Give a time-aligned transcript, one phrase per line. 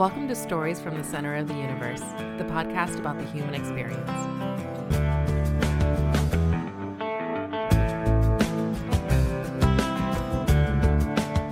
[0.00, 2.00] Welcome to Stories from the Center of the Universe,
[2.38, 4.08] the podcast about the human experience.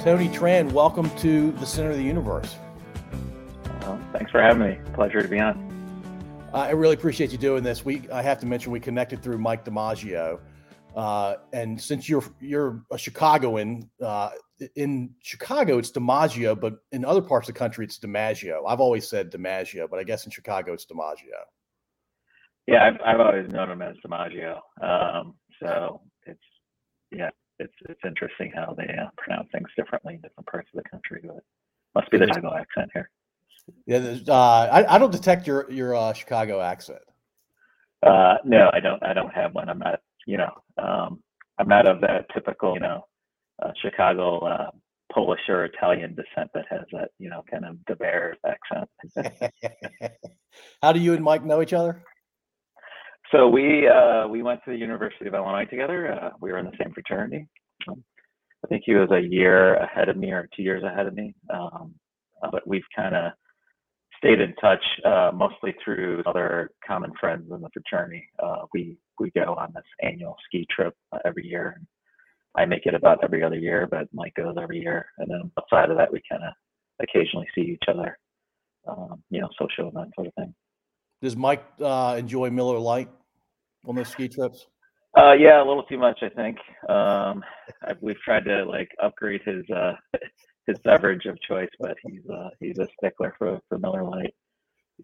[0.02, 2.56] Tony Tran, welcome to the Center of the Universe.
[3.82, 4.78] Well, thanks for having me.
[4.94, 6.50] Pleasure to be on.
[6.54, 7.84] Uh, I really appreciate you doing this.
[7.84, 10.40] We I have to mention we connected through Mike DiMaggio,
[10.96, 14.30] uh, and since you're you're a Chicagoan, uh,
[14.76, 18.62] in Chicago it's DiMaggio, but in other parts of the country it's DiMaggio.
[18.66, 21.40] I've always said DiMaggio, but I guess in Chicago it's DiMaggio.
[22.66, 24.60] Yeah, I've, I've always known him as DiMaggio.
[24.82, 26.40] Um, so it's
[27.10, 30.88] yeah, it's it's interesting how they uh, pronounce things differently in different parts of the
[30.88, 31.42] country, but
[31.94, 33.10] must be the Chicago accent here.
[33.86, 37.00] Yeah, uh, I, I don't detect your your uh, Chicago accent.
[38.06, 39.02] Uh, no, I don't.
[39.02, 39.68] I don't have one.
[39.68, 40.00] I'm not.
[40.26, 41.22] You know, um,
[41.58, 42.74] I'm not of that typical.
[42.74, 43.04] You know,
[43.62, 44.70] uh, Chicago uh,
[45.12, 47.10] Polish or Italian descent that has that.
[47.18, 49.42] You know, kind of the bear accent.
[50.82, 52.02] How do you and Mike know each other?
[53.32, 56.12] So we uh, we went to the University of Illinois together.
[56.12, 57.46] Uh, we were in the same fraternity.
[57.88, 58.02] Um,
[58.64, 61.34] I think he was a year ahead of me or two years ahead of me.
[61.52, 61.94] Um,
[62.50, 63.32] but we've kind of
[64.16, 68.24] stayed in touch uh, mostly through other common friends in the fraternity.
[68.42, 71.80] Uh, we we go on this annual ski trip uh, every year.
[72.58, 75.06] I make it about every other year, but Mike goes every year.
[75.18, 76.52] And then outside of that, we kind of
[77.00, 78.18] occasionally see each other,
[78.88, 80.52] um, you know, social and that sort of thing.
[81.22, 83.10] Does Mike uh, enjoy Miller Lite
[83.86, 84.66] on those ski trips?
[85.16, 86.58] Uh, yeah, a little too much, I think.
[86.88, 87.44] Um,
[88.00, 89.94] we've tried to like upgrade his uh,
[90.66, 94.34] his beverage of choice, but he's uh, he's a stickler for, for Miller Lite.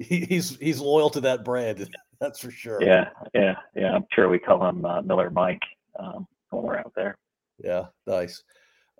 [0.00, 1.88] He, he's he's loyal to that brand,
[2.20, 2.82] that's for sure.
[2.82, 3.92] Yeah, yeah, yeah.
[3.92, 5.62] I'm sure we call him uh, Miller Mike
[5.98, 7.16] um, when we're out there.
[7.62, 8.42] Yeah, nice.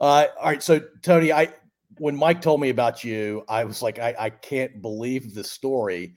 [0.01, 1.49] Uh, all right, so Tony, I
[1.99, 6.15] when Mike told me about you, I was like, I, I can't believe the story.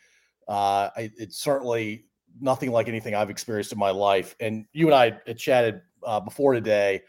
[0.47, 2.05] Uh, I, it's certainly
[2.39, 4.36] nothing like anything I've experienced in my life.
[4.39, 7.02] And you and I had chatted uh, before today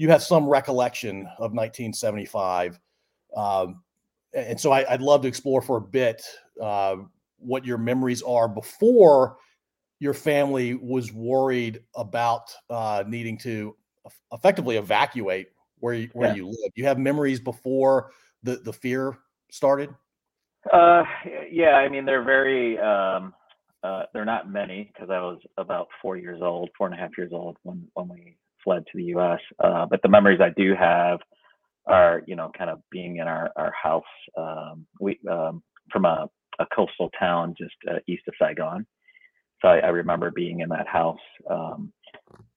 [0.00, 2.80] you have some recollection of 1975.
[3.36, 3.82] Um,
[4.32, 6.22] and so I, would love to explore for a bit
[6.58, 6.96] uh,
[7.36, 9.36] what your memories are before
[9.98, 13.76] your family was worried about uh, needing to
[14.32, 16.34] effectively evacuate where you, where yeah.
[16.34, 16.72] you live.
[16.74, 18.10] You have memories before
[18.42, 19.16] the the fear
[19.50, 19.94] started.
[20.72, 21.04] Uh,
[21.50, 23.34] yeah, I mean they're very um,
[23.82, 27.16] uh, they're not many because I was about four years old, four and a half
[27.16, 29.40] years old when when we fled to the U.S.
[29.62, 31.18] Uh, but the memories I do have
[31.86, 34.04] are, you know, kind of being in our our house.
[34.36, 36.28] Um, we um, from a,
[36.58, 38.86] a coastal town just uh, east of Saigon.
[39.62, 41.18] So I, I, remember being in that house.
[41.50, 41.92] Um,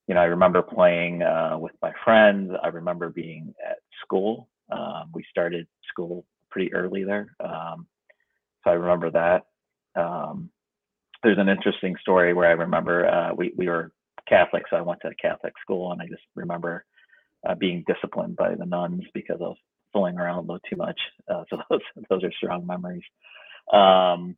[0.08, 2.52] you know, I remember playing uh, with my friends.
[2.62, 4.50] I remember being at school.
[4.72, 7.88] Um, we started school pretty early there, um,
[8.64, 9.46] so I remember that.
[10.00, 10.50] Um,
[11.24, 13.91] there's an interesting story where I remember uh, we we were
[14.28, 16.85] Catholic, so I went to a Catholic school, and I just remember
[17.47, 19.58] uh, being disciplined by the nuns because I was
[19.94, 21.00] fooling around a little too much.
[21.30, 23.03] Uh, so those those are strong memories.
[23.72, 24.35] Um,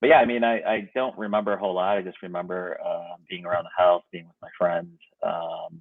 [0.00, 1.96] but yeah, I mean, I, I don't remember a whole lot.
[1.96, 4.98] I just remember uh, being around the house, being with my friends.
[5.22, 5.80] Um,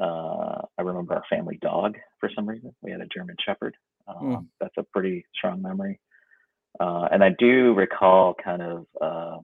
[0.00, 2.74] uh, I remember our family dog for some reason.
[2.82, 3.76] We had a German Shepherd.
[4.08, 4.46] Um, mm.
[4.60, 6.00] That's a pretty strong memory.
[6.80, 9.38] Uh, and I do recall kind of uh,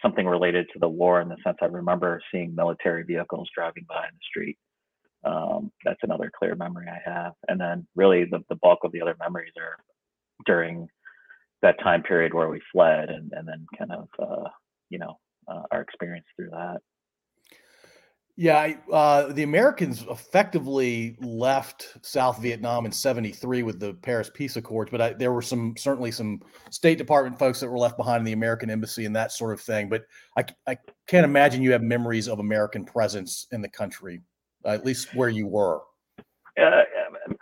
[0.00, 4.04] something related to the war in the sense I remember seeing military vehicles driving by
[4.04, 4.58] in the street.
[5.24, 7.32] Um, that's another clear memory I have.
[7.48, 9.76] And then really the, the bulk of the other memories are
[10.46, 10.88] during
[11.64, 14.48] that time period where we fled and, and then kind of, uh,
[14.90, 16.78] you know, uh, our experience through that.
[18.36, 24.90] Yeah, uh, the Americans effectively left South Vietnam in '73 with the Paris Peace Accords,
[24.90, 28.24] but I, there were some certainly some State Department folks that were left behind in
[28.24, 29.88] the American embassy and that sort of thing.
[29.88, 30.02] But
[30.36, 30.76] I, I
[31.06, 34.20] can't imagine you have memories of American presence in the country,
[34.64, 35.82] uh, at least where you were.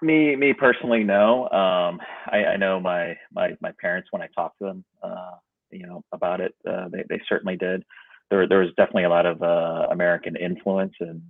[0.01, 1.45] Me, me personally, no.
[1.49, 5.33] Um, I, I, know my my my parents when I talked to them, uh,
[5.71, 7.85] you know, about it, uh, they they certainly did
[8.33, 11.23] there there was definitely a lot of uh, American influence in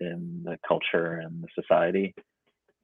[0.00, 2.14] in the culture and the society.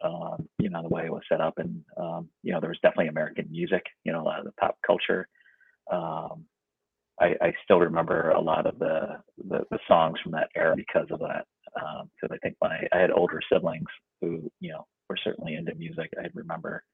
[0.03, 2.81] Um, you know the way it was set up, and um, you know there was
[2.83, 3.85] definitely American music.
[4.05, 5.29] You know a lot of the pop culture.
[5.91, 6.45] Um,
[7.21, 11.07] I, I, still remember a lot of the, the, the songs from that era because
[11.13, 11.45] of that.
[11.73, 13.87] Because um, I think my I had older siblings
[14.21, 16.11] who you know were certainly into music.
[16.19, 16.85] I remember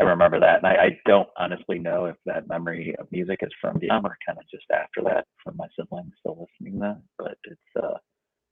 [0.00, 3.52] I remember that, and I, I, don't honestly know if that memory of music is
[3.60, 7.02] from Vietnam or kind of just after that from my siblings still listening to that.
[7.16, 7.98] But it's uh,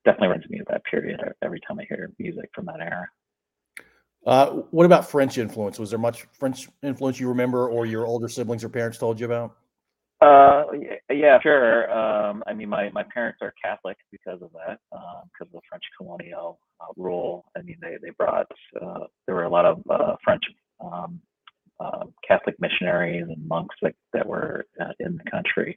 [0.05, 3.09] definitely reminds me of that period every time I hear music from that era.
[4.25, 5.81] Uh, what about French influence?
[5.81, 9.27] Was there much French influence you remember, or your older siblings or parents told you
[9.27, 9.57] about?
[10.23, 10.65] Uh,
[11.11, 11.91] yeah, sure.
[11.93, 15.61] Um, I mean, my, my parents are Catholic because of that, because um, of the
[15.69, 17.45] French colonial uh, rule.
[17.57, 18.47] I mean, they they brought
[18.81, 20.43] uh, there were a lot of uh, French
[20.81, 21.21] um,
[21.81, 25.77] uh, Catholic missionaries and monks that that were uh, in the country,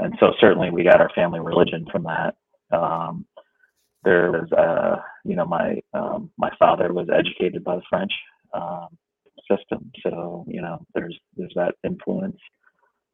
[0.00, 2.34] and so certainly we got our family religion from that.
[2.76, 3.26] Um,
[4.04, 8.12] there was, uh, you know, my um, my father was educated by the French
[8.54, 8.88] um,
[9.48, 12.38] system, so you know, there's there's that influence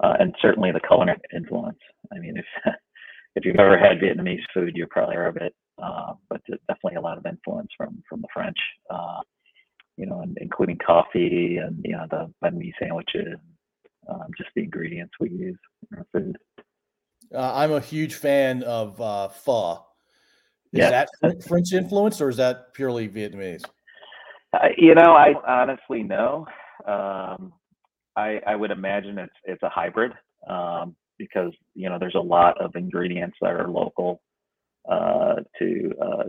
[0.03, 1.79] uh, and certainly the culinary influence.
[2.13, 2.47] I mean, if
[3.37, 5.55] if you've ever had Vietnamese food, you're probably aware of it.
[5.83, 8.59] Uh, but definitely a lot of influence from from the French.
[8.91, 9.21] Uh,
[9.97, 13.39] you know, and including coffee and you know the banh mi sandwiches,
[14.09, 15.59] um, just the ingredients we use
[15.91, 16.37] in our food.
[17.35, 19.85] Uh, I'm a huge fan of uh, pho.
[20.73, 20.91] Is yeah.
[20.91, 23.65] that French influence or is that purely Vietnamese?
[24.53, 26.47] Uh, you know, I honestly know.
[26.87, 27.53] Um,
[28.17, 30.13] I, I would imagine it's it's a hybrid
[30.49, 34.21] um, because you know there's a lot of ingredients that are local
[34.89, 36.25] uh, to uh,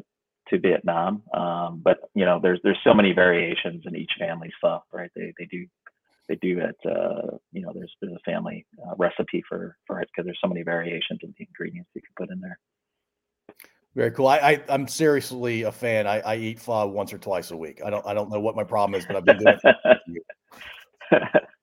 [0.50, 4.84] to Vietnam, um, but you know there's there's so many variations in each family stuff,
[4.92, 5.12] right?
[5.16, 5.66] They they do
[6.28, 6.76] they do it.
[6.86, 10.48] Uh, you know, there's there's a family uh, recipe for for it because there's so
[10.48, 12.60] many variations in the ingredients you can put in there.
[13.96, 14.28] Very cool.
[14.28, 16.06] I, I am seriously a fan.
[16.06, 17.82] I, I eat pho once or twice a week.
[17.86, 20.24] I don't I don't know what my problem is, but I've been doing it.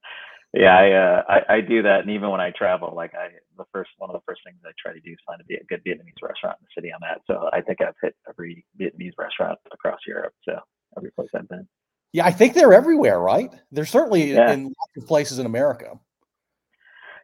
[0.55, 3.65] yeah, I, uh, I, I do that, and even when I travel, like I the
[3.73, 5.83] first one of the first things I try to do is find a, a good
[5.85, 7.23] Vietnamese restaurant in the city I'm at.
[7.27, 10.35] So I think I've hit every Vietnamese restaurant across Europe.
[10.45, 10.59] So
[10.97, 11.67] every place I've been.
[12.13, 13.51] Yeah, I think they're everywhere, right?
[13.71, 14.53] They're certainly yeah.
[14.53, 15.99] in lots of places in America.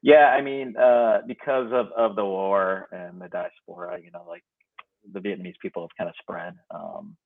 [0.03, 4.45] Yeah, I mean, uh, because of, of the war and the diaspora, you know, like
[5.13, 6.55] the Vietnamese people have kind of spread.
[6.71, 7.17] Um,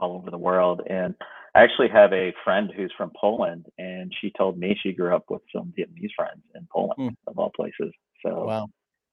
[0.00, 0.82] all over the world.
[0.88, 1.14] And
[1.54, 5.24] I actually have a friend who's from Poland, and she told me she grew up
[5.28, 7.16] with some Vietnamese friends in Poland, mm.
[7.26, 7.92] of all places.
[8.24, 8.66] So, wow.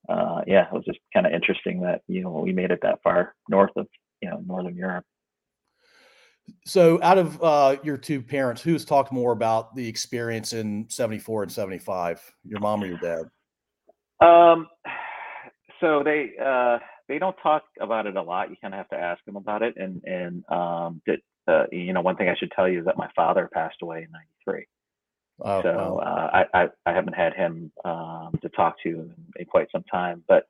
[0.10, 3.00] uh, yeah, it was just kind of interesting that you know we made it that
[3.04, 3.88] far north of
[4.22, 5.06] you know northern Europe.
[6.66, 11.44] So, out of uh, your two parents, who's talked more about the experience in '74
[11.44, 12.34] and '75?
[12.46, 13.26] Your mom or your dad?
[14.26, 14.68] Um,
[15.80, 18.50] so they uh, they don't talk about it a lot.
[18.50, 19.76] You kind of have to ask them about it.
[19.78, 22.98] And and um, that uh, you know, one thing I should tell you is that
[22.98, 24.66] my father passed away in '93.
[25.40, 25.98] Oh, so wow.
[26.00, 29.84] uh, I, I, I haven't had him um, to talk to in, in, quite some
[29.84, 30.24] time.
[30.28, 30.48] But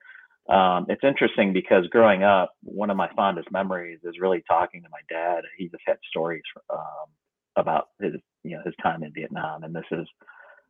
[0.52, 4.90] um, it's interesting because growing up, one of my fondest memories is really talking to
[4.90, 5.44] my dad.
[5.58, 7.10] He just had stories um,
[7.58, 8.14] about his
[8.44, 10.08] you know his time in Vietnam, and this is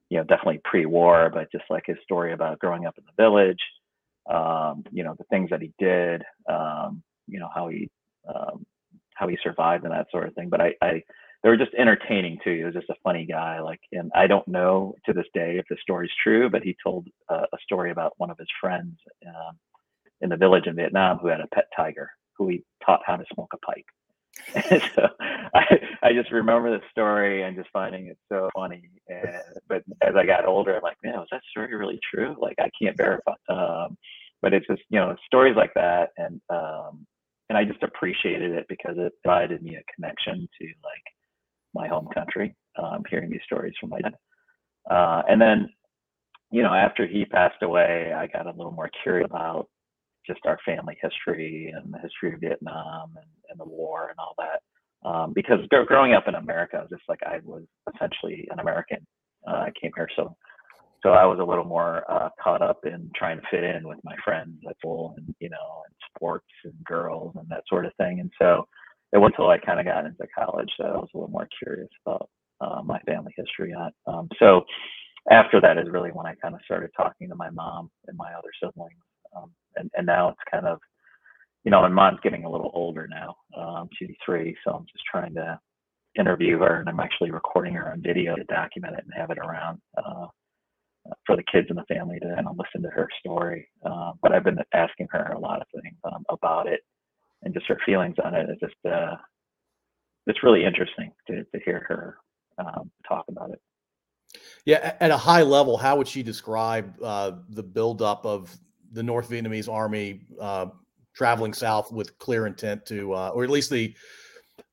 [0.10, 3.62] you know definitely pre-war, but just like his story about growing up in the village
[4.30, 7.90] um, you know, the things that he did, um, you know, how he
[8.34, 8.66] um,
[9.16, 10.50] how he survived and that sort of thing.
[10.50, 11.04] But I, I
[11.44, 12.56] they were just entertaining too.
[12.56, 13.60] He was just a funny guy.
[13.60, 17.08] Like, and I don't know to this day if the story's true, but he told
[17.30, 19.58] uh, a story about one of his friends um,
[20.22, 23.26] in the village in Vietnam who had a pet tiger who he taught how to
[23.34, 23.86] smoke a pipe.
[24.96, 25.08] so
[25.54, 28.84] I, I just remember the story and just finding it so funny.
[29.08, 32.36] And but as I got older, I'm like, man, was that story really true?
[32.40, 33.34] Like I can't verify.
[33.50, 33.98] Um,
[34.42, 37.06] but it's just you know stories like that, and um,
[37.50, 41.04] and I just appreciated it because it provided me a connection to like
[41.74, 42.56] my home country.
[42.82, 44.14] Um, hearing these stories from my dad,
[44.90, 45.70] uh, and then
[46.52, 49.68] you know after he passed away, I got a little more curious about
[50.28, 54.36] just our family history and the history of Vietnam and, and the war and all
[54.38, 54.62] that.
[55.08, 57.64] Um, because growing up in America, just like I was
[57.96, 59.06] essentially an American,
[59.48, 60.36] uh, I came here, so
[61.04, 64.00] so I was a little more uh, caught up in trying to fit in with
[64.04, 67.94] my friends at school and you know and sports and girls and that sort of
[67.96, 68.20] thing.
[68.20, 68.68] And so
[69.14, 71.48] it wasn't until I kind of got into college that I was a little more
[71.64, 73.74] curious about uh, my family history.
[74.08, 74.64] Um, so
[75.32, 78.34] after that is really when I kind of started talking to my mom and my
[78.34, 79.02] other siblings
[79.36, 80.80] um, and, and now it's kind of,
[81.64, 83.36] you know, and mom's getting a little older now.
[83.58, 85.60] Um, she's three, so I'm just trying to
[86.18, 89.38] interview her, and I'm actually recording her on video to document it and have it
[89.38, 90.28] around uh,
[91.26, 93.68] for the kids in the family to listen to her story.
[93.86, 96.82] Uh, but I've been asking her a lot of things um, about it
[97.44, 98.50] and just her feelings on it.
[98.50, 99.16] It's just uh,
[100.26, 102.18] it's really interesting to to hear her
[102.58, 103.62] um, talk about it.
[104.66, 108.56] Yeah, at a high level, how would she describe uh, the buildup of
[108.92, 110.68] the North Vietnamese army uh,
[111.16, 113.96] traveling south with clear intent to, uh, or at least the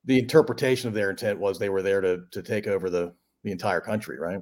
[0.07, 3.15] the interpretation of their intent was they were there to to take over the
[3.45, 4.41] the entire country, right?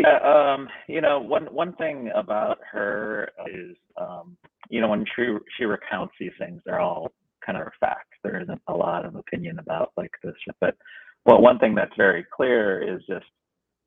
[0.00, 4.36] Yeah, um, you know, one one thing about her is, um,
[4.68, 5.26] you know, when she
[5.56, 7.12] she recounts these things, they're all
[7.44, 10.34] kind of facts, there isn't a lot of opinion about like this.
[10.60, 10.76] But
[11.24, 13.26] well, one thing that's very clear is just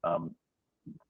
[0.03, 0.35] um,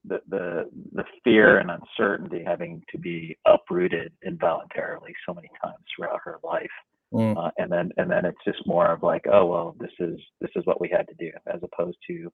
[0.06, 6.20] the the the fear and uncertainty having to be uprooted involuntarily so many times throughout
[6.24, 6.70] her life.
[7.14, 7.38] Mm.
[7.38, 10.52] Uh, and then and then it's just more of like, oh well, this is this
[10.56, 12.32] is what we had to do, as opposed to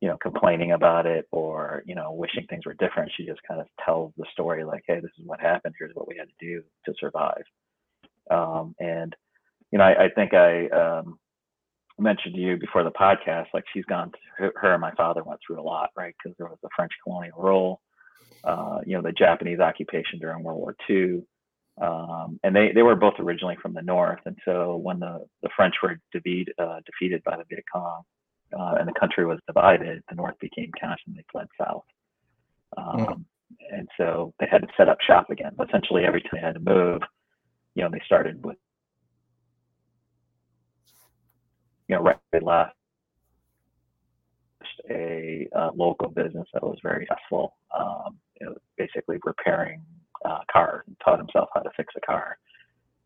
[0.00, 3.12] you know, complaining about it or, you know, wishing things were different.
[3.16, 5.74] She just kind of tells the story like, hey, this is what happened.
[5.78, 7.42] Here's what we had to do to survive.
[8.30, 9.14] Um, and,
[9.70, 11.18] you know, I, I think I um,
[11.98, 15.40] mentioned to you before the podcast, like she's gone, to, her and my father went
[15.46, 16.14] through a lot, right?
[16.22, 17.80] Because there was the French colonial rule,
[18.44, 21.22] uh, you know, the Japanese occupation during World War II.
[21.80, 24.20] Um, and they, they were both originally from the north.
[24.24, 28.02] And so when the, the French were defeat, uh, defeated by the Viet Cong,
[28.58, 31.84] uh, and the country was divided, the North became cash and they fled south.
[32.76, 33.24] Um, mm.
[33.72, 35.52] And so they had to set up shop again.
[35.66, 37.02] Essentially, every time they had to move,
[37.74, 38.56] you know, they started with,
[41.88, 42.74] you know, right they left
[44.88, 47.56] a uh, local business that was very successful.
[47.76, 49.82] Um, you know, basically repairing
[50.24, 52.38] uh, cars and taught himself how to fix a car,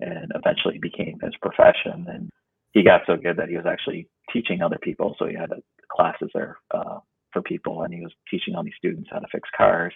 [0.01, 2.07] and eventually became his profession.
[2.09, 2.31] And
[2.75, 5.15] he got so good that he was actually teaching other people.
[5.19, 6.99] So he had a, classes there uh,
[7.33, 9.95] for people, and he was teaching all these students how to fix cars.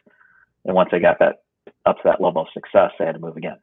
[0.64, 1.42] And once they got that
[1.84, 3.58] up to that level of success, they had to move again,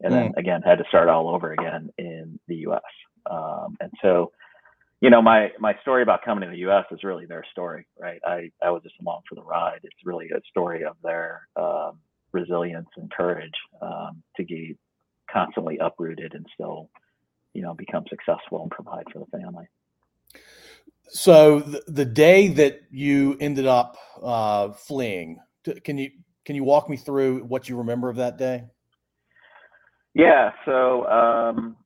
[0.00, 0.16] and mm.
[0.16, 2.80] then again had to start all over again in the U.S.
[3.30, 4.32] Um, and so,
[5.00, 6.84] you know, my my story about coming to the U.S.
[6.90, 8.20] is really their story, right?
[8.24, 9.80] I I was just along for the ride.
[9.82, 11.98] It's really a story of their um,
[12.32, 14.78] resilience and courage um, to get
[15.30, 16.88] constantly uprooted and still
[17.56, 19.66] you know become successful and provide for the family.
[21.08, 25.38] So the, the day that you ended up uh, fleeing
[25.82, 26.10] can you
[26.44, 28.64] can you walk me through what you remember of that day?
[30.14, 31.76] Yeah so um,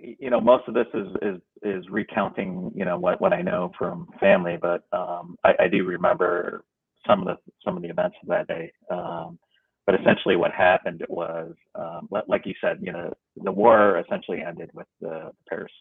[0.00, 3.72] you know most of this is is is recounting you know what what i know
[3.78, 6.64] from family but um, I, I, do remember
[7.06, 8.72] some of the some of the events of that day.
[8.90, 9.38] Um,
[9.86, 14.70] but essentially, what happened was, um, like you said, you know, the war essentially ended
[14.72, 15.72] with the Paris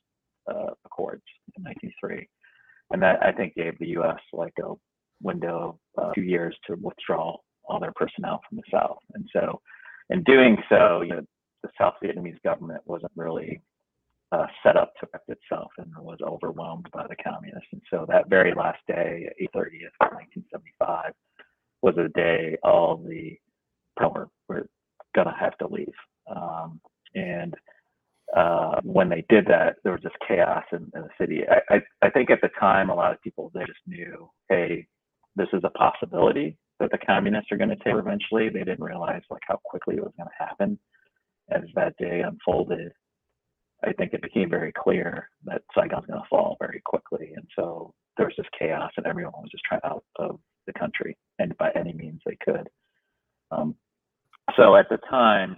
[0.50, 1.24] uh, Accords
[1.56, 2.28] in 1903,
[2.92, 4.20] and that I think gave the U.S.
[4.34, 4.74] like a
[5.22, 9.00] window of uh, two years to withdraw all their personnel from the South.
[9.14, 9.62] And so,
[10.10, 11.22] in doing so, you know,
[11.64, 13.62] the South Vietnamese government wasn't really
[14.34, 17.70] uh, set up to protect itself and was overwhelmed by the communists.
[17.72, 21.14] And so that very last day, 8:30th, 1975,
[21.82, 23.38] was a day all the
[24.02, 24.66] we're, we're
[25.16, 25.94] gonna have to leave.
[26.34, 26.80] Um,
[27.16, 27.56] and
[28.36, 31.42] uh, when they did that, there was just chaos in, in the city.
[31.48, 34.88] I, I, I, think at the time, a lot of people they just knew, hey,
[35.36, 38.50] this is a possibility that the communists are going to take eventually.
[38.50, 40.80] They didn't realize like how quickly it was going to happen.
[41.52, 42.94] As that day unfolded,
[43.84, 47.94] I think it became very clear that Saigon's going to fall very quickly, and so
[48.18, 51.70] there was just chaos, and everyone was just trying out of the country, and by
[51.76, 52.70] any means they could.
[53.52, 53.76] Um,
[54.58, 55.58] so at the time,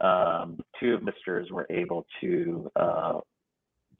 [0.00, 3.20] um, two of the sisters were able to uh,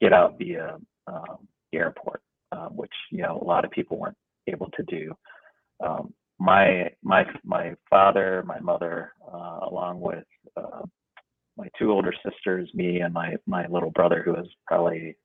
[0.01, 0.77] get out via
[1.07, 5.13] um, the airport, uh, which you know a lot of people weren't able to do.
[5.85, 10.25] Um, my my my father, my mother, uh, along with
[10.57, 10.81] uh,
[11.57, 15.15] my two older sisters, me, and my my little brother, who was probably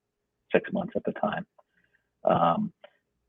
[0.52, 1.46] six months at the time.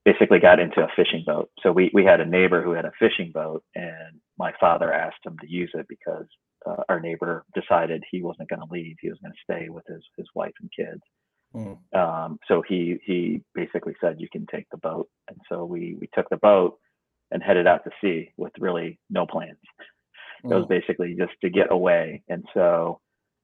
[0.03, 1.50] Basically got into a fishing boat.
[1.62, 5.24] So we, we had a neighbor who had a fishing boat, and my father asked
[5.24, 6.25] him to use it because
[6.65, 9.86] uh, our neighbor decided he wasn't going to leave; he was going to stay with
[9.88, 11.01] his his wife and kids.
[11.55, 11.77] Mm.
[11.96, 16.10] Um, so he he basically said, "You can take the boat," and so we we
[16.13, 16.77] took the boat
[17.31, 19.58] and headed out to sea with really no plans.
[20.43, 20.51] Mm.
[20.51, 20.70] It was mm.
[20.70, 23.00] basically just to get away, and so.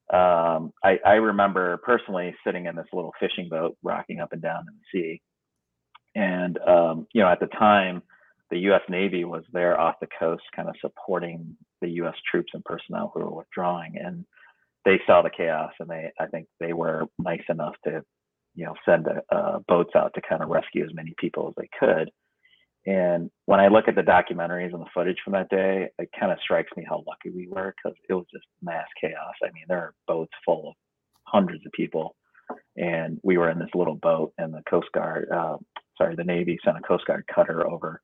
[0.10, 4.62] Um, I, I remember personally sitting in this little fishing boat, rocking up and down
[4.62, 5.22] in the sea,
[6.18, 8.02] and um, you know, at the time,
[8.50, 8.82] the U.S.
[8.90, 12.16] Navy was there off the coast, kind of supporting the U.S.
[12.30, 14.26] troops and personnel who were withdrawing, and
[14.84, 18.02] they saw the chaos, and they, I think, they were nice enough to,
[18.56, 21.70] you know, send uh, boats out to kind of rescue as many people as they
[21.80, 22.10] could.
[22.88, 26.32] And when I look at the documentaries and the footage from that day, it kind
[26.32, 29.36] of strikes me how lucky we were because it was just mass chaos.
[29.44, 30.76] I mean, there are boats full of
[31.26, 32.16] hundreds of people,
[32.78, 35.58] and we were in this little boat, and the Coast Guard, uh,
[35.98, 38.02] sorry, the Navy sent a Coast Guard cutter over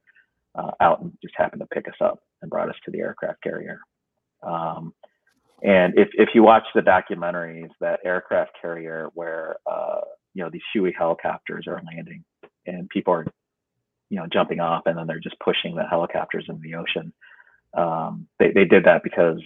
[0.56, 3.42] uh, out and just happened to pick us up and brought us to the aircraft
[3.44, 3.80] carrier.
[4.44, 4.94] Um,
[5.64, 10.02] and if, if you watch the documentaries, that aircraft carrier where uh,
[10.34, 12.24] you know these Huey helicopters are landing
[12.68, 13.26] and people are
[14.10, 17.14] you know jumping off and then they're just pushing the helicopters in the ocean.
[17.78, 19.40] Um, they they did that because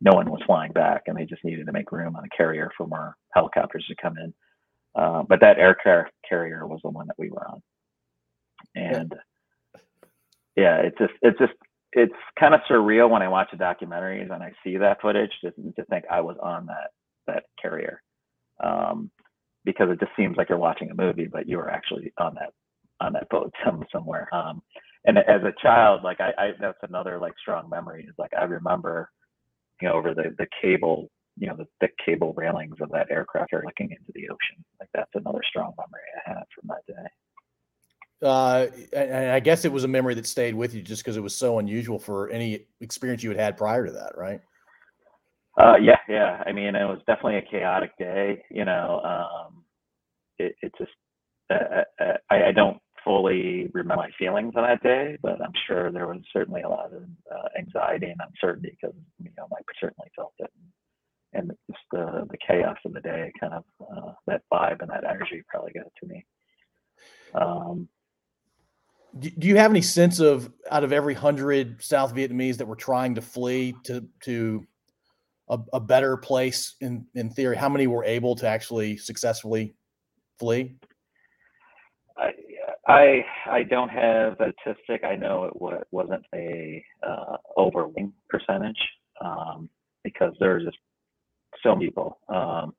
[0.00, 2.70] no one was flying back and they just needed to make room on the carrier
[2.76, 4.34] for more helicopters to come in.
[4.94, 7.62] Uh, but that aircraft carrier was the one that we were on,
[8.74, 9.14] and
[10.56, 11.52] yeah, it's just it's just
[11.92, 15.50] it's kind of surreal when I watch the documentaries and I see that footage to,
[15.50, 16.90] to think I was on that
[17.26, 18.02] that carrier,
[18.62, 19.10] um,
[19.64, 22.52] because it just seems like you're watching a movie, but you were actually on that
[23.00, 24.28] on that boat some, somewhere.
[24.34, 24.62] Um,
[25.04, 28.44] and as a child, like I, I that's another like strong memory is like I
[28.44, 29.10] remember,
[29.80, 33.52] you know, over the the cable you know the thick cable railings of that aircraft
[33.54, 34.64] are looking into the ocean.
[34.78, 37.08] Like that's another strong memory I have from that day.
[38.22, 41.22] Uh, and I guess it was a memory that stayed with you just because it
[41.22, 44.40] was so unusual for any experience you had had prior to that, right?
[45.58, 46.42] Uh, yeah, yeah.
[46.46, 48.42] I mean, it was definitely a chaotic day.
[48.50, 49.64] You know, um,
[50.38, 50.92] it, it just
[51.50, 55.90] uh, uh, I, I don't fully remember my feelings on that day, but I'm sure
[55.90, 60.10] there was certainly a lot of uh, anxiety and uncertainty because you know I certainly
[60.14, 60.50] felt it.
[61.32, 64.90] And, and just the the chaos of the day, kind of uh, that vibe and
[64.90, 66.24] that energy probably got to me.
[67.34, 67.88] Um,
[69.18, 73.14] do you have any sense of out of every hundred South Vietnamese that were trying
[73.16, 74.66] to flee to to
[75.48, 79.74] a, a, better place in in theory, how many were able to actually successfully
[80.38, 80.76] flee?
[82.86, 85.04] I I, don't have a statistic.
[85.04, 88.78] I know it wasn't a uh, overwhelming percentage
[89.20, 89.68] um,
[90.02, 90.78] because there's just
[91.62, 92.18] so many people.
[92.28, 92.74] Um,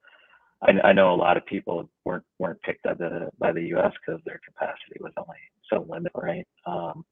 [0.64, 3.92] I, I, know a lot of people weren't weren't picked by the by the U.S.
[4.06, 5.40] because their capacity was only
[5.70, 6.48] so limited, right?
[6.66, 7.04] Um,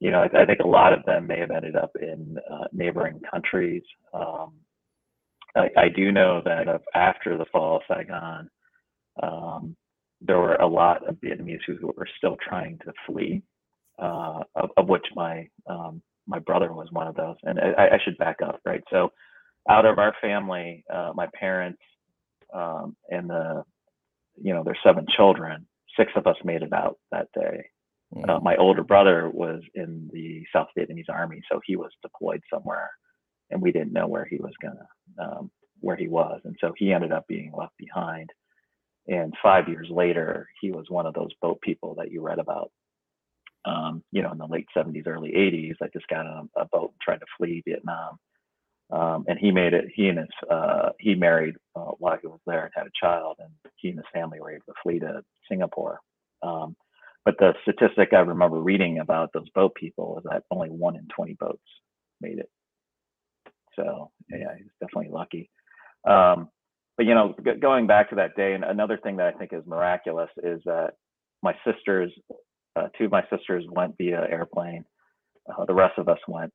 [0.00, 2.64] you know, I, I, think a lot of them may have ended up in uh,
[2.72, 3.82] neighboring countries.
[4.14, 4.54] Um,
[5.56, 8.48] I, I, do know that after the fall of Saigon,
[9.22, 9.76] um,
[10.20, 13.42] there were a lot of Vietnamese who were still trying to flee,
[13.98, 17.36] uh, of, of, which my um, my brother was one of those.
[17.42, 18.82] And I, I should back up, right?
[18.90, 19.12] So
[19.68, 21.80] out of our family, uh, my parents
[22.52, 23.64] um, and the,
[24.40, 25.66] you know, their seven children,
[25.96, 27.64] six of us made it out that day.
[28.14, 28.28] Mm.
[28.28, 32.90] Uh, my older brother was in the South Vietnamese army, so he was deployed somewhere,
[33.50, 34.86] and we didn't know where he was gonna,
[35.18, 38.30] um, where he was, and so he ended up being left behind.
[39.06, 42.70] And five years later, he was one of those boat people that you read about,
[43.64, 46.90] um, you know, in the late 70s, early 80s, that just got on a boat
[46.90, 48.18] and tried to flee Vietnam
[48.92, 49.86] um, and he made it.
[49.94, 53.36] He and his uh, he married uh, while he was there and had a child,
[53.38, 56.00] and he and his family were able to flee to Singapore.
[56.42, 56.76] Um,
[57.24, 61.06] but the statistic I remember reading about those boat people is that only one in
[61.14, 61.62] 20 boats
[62.20, 62.48] made it.
[63.76, 65.50] So yeah, he's definitely lucky.
[66.08, 66.48] Um,
[66.96, 69.52] but you know, g- going back to that day, and another thing that I think
[69.52, 70.94] is miraculous is that
[71.42, 72.12] my sisters,
[72.76, 74.84] uh, two of my sisters went via airplane.
[75.48, 76.52] Uh, the rest of us went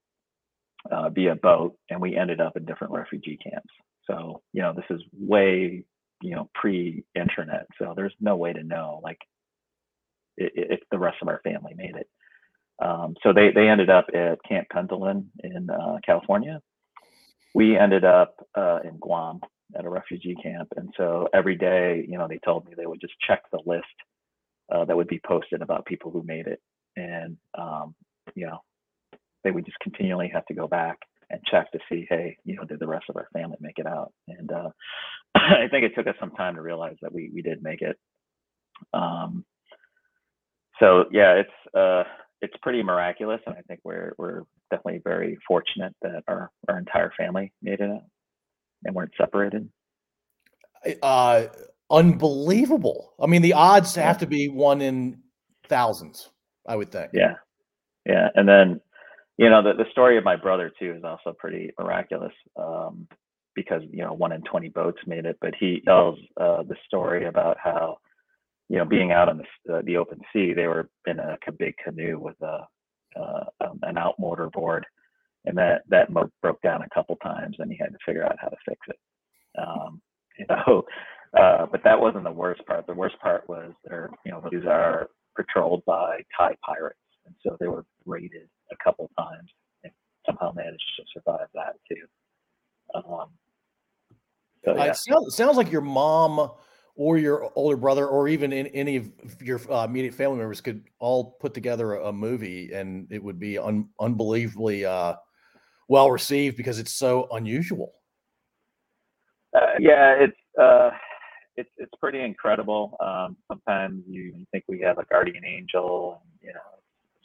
[0.92, 3.74] uh, via boat, and we ended up in different refugee camps.
[4.08, 5.84] So you know, this is way
[6.22, 9.20] you know pre-internet, so there's no way to know like
[10.38, 12.08] if the rest of our family made it.
[12.84, 16.62] Um, so they they ended up at Camp Pendleton in uh, California.
[17.54, 19.40] We ended up uh, in Guam
[19.78, 23.00] at a refugee camp, and so every day, you know, they told me they would
[23.00, 23.86] just check the list
[24.70, 26.62] uh, that would be posted about people who made it,
[26.98, 27.96] and um,
[28.36, 28.60] you know,
[29.46, 30.98] they would just continually have to go back
[31.30, 33.88] and check to see, hey, you know, did the rest of our family make it
[33.88, 34.12] out?
[34.28, 34.70] And uh,
[35.36, 37.98] I think it took us some time to realize that we we did make it.
[38.94, 39.46] Um,
[40.80, 42.04] so yeah, it's uh,
[42.42, 47.12] it's pretty miraculous, and I think we're we're definitely very fortunate that our our entire
[47.18, 48.04] family made it out
[48.84, 49.70] and weren't separated.
[51.02, 51.46] Uh,
[51.90, 53.14] unbelievable.
[53.20, 55.22] I mean, the odds have to be one in
[55.68, 56.30] thousands.
[56.68, 57.12] I would think.
[57.14, 57.36] Yeah,
[58.06, 58.82] yeah, and then
[59.38, 63.08] you know the, the story of my brother too is also pretty miraculous um,
[63.56, 67.26] because you know one in 20 boats made it but he tells uh, the story
[67.28, 67.98] about how
[68.70, 71.52] you know being out on the, uh, the open sea they were in a, a
[71.52, 72.68] big canoe with a
[73.20, 74.86] uh, um, an out motor board
[75.46, 76.10] and that that
[76.42, 79.00] broke down a couple times and he had to figure out how to fix it.
[79.60, 80.02] Um,
[80.40, 80.84] you know
[81.38, 82.88] uh, but that wasn't the worst part.
[82.88, 87.58] The worst part was they're you know these are patrolled by thai pirates and so
[87.60, 89.50] they were raided a couple times
[89.84, 89.94] and
[90.26, 92.06] somehow managed to survive that too.
[92.96, 93.30] Um,
[94.64, 94.86] so, yeah.
[94.86, 96.52] It sounds, sounds like your mom
[96.96, 100.84] or your older brother or even in, any of your uh, immediate family members could
[101.00, 105.14] all put together a, a movie and it would be un, unbelievably uh,
[105.88, 107.94] well received because it's so unusual.
[109.56, 110.90] Uh, yeah, it's uh,
[111.56, 112.98] it's it's pretty incredible.
[113.00, 116.60] Um, sometimes you think we have a guardian angel, and, you know,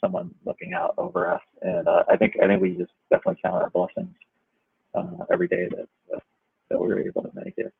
[0.01, 1.41] someone looking out over us.
[1.61, 4.13] And uh, I think I think we just definitely count our blessings
[4.93, 5.87] uh, every day that,
[6.69, 7.73] that, we were able to make it.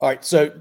[0.00, 0.52] All right, so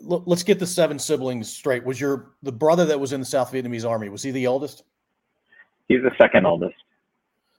[0.00, 1.84] let's get the seven siblings straight.
[1.84, 4.08] Was your the brother that was in the South Vietnamese army?
[4.08, 4.82] Was he the oldest?
[5.88, 6.74] He's the second oldest,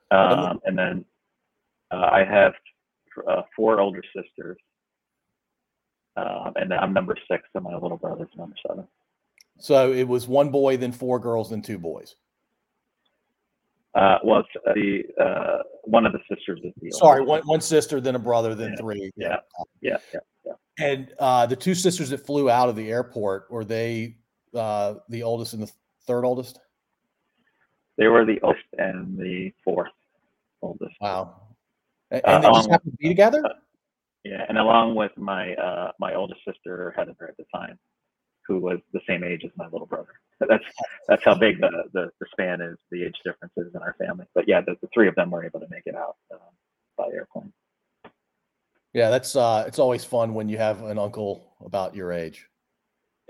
[0.10, 1.06] um, and then
[1.92, 2.54] uh, I have
[3.28, 4.58] uh, four older sisters,
[6.18, 8.88] um, and I'm number six, and my little brother's number seven.
[9.60, 12.16] So it was one boy, then four girls, then two boys.
[13.96, 14.44] Uh, well,
[14.76, 18.54] the uh, one of the sisters is the sorry, one one sister, then a brother,
[18.54, 18.76] then yeah.
[18.78, 19.12] three.
[19.16, 19.38] Yeah,
[19.82, 20.54] yeah, yeah, yeah.
[20.78, 24.18] And uh, the two sisters that flew out of the airport were they
[24.54, 25.72] uh, the oldest and the
[26.06, 26.60] third oldest?
[27.98, 29.92] They were the oldest and the fourth
[30.62, 30.96] oldest.
[31.02, 31.42] Wow.
[32.12, 33.44] And, and they just happened to be together.
[34.24, 37.80] Yeah, and along with my uh, my oldest sister's daughter at the time,
[38.50, 40.20] who was the same age as my little brother.
[40.40, 40.66] That's
[41.08, 44.26] that's how big the, the, the span is, the age differences in our family.
[44.34, 46.40] But yeah, the, the three of them were able to make it out um,
[46.98, 47.54] by airplane.
[48.94, 52.48] Yeah, that's uh, it's always fun when you have an uncle about your age.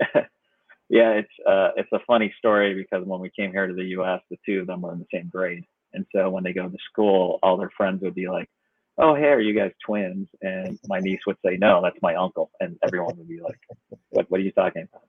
[0.88, 4.20] yeah, it's uh, it's a funny story because when we came here to the U.S.,
[4.30, 6.78] the two of them were in the same grade, and so when they go to
[6.90, 8.48] school, all their friends would be like,
[8.98, 12.50] "Oh, hey, are you guys twins?" And my niece would say, "No, that's my uncle,"
[12.60, 13.58] and everyone would be like,
[14.10, 14.30] "What?
[14.30, 15.04] What are you talking about?"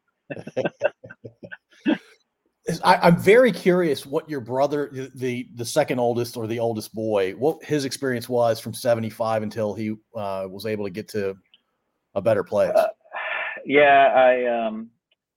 [2.83, 7.33] I, am very curious what your brother, the the second oldest or the oldest boy,
[7.33, 11.35] what his experience was from '75 until he uh, was able to get to
[12.15, 12.71] a better place.
[12.75, 12.87] Uh,
[13.65, 14.89] yeah, I um,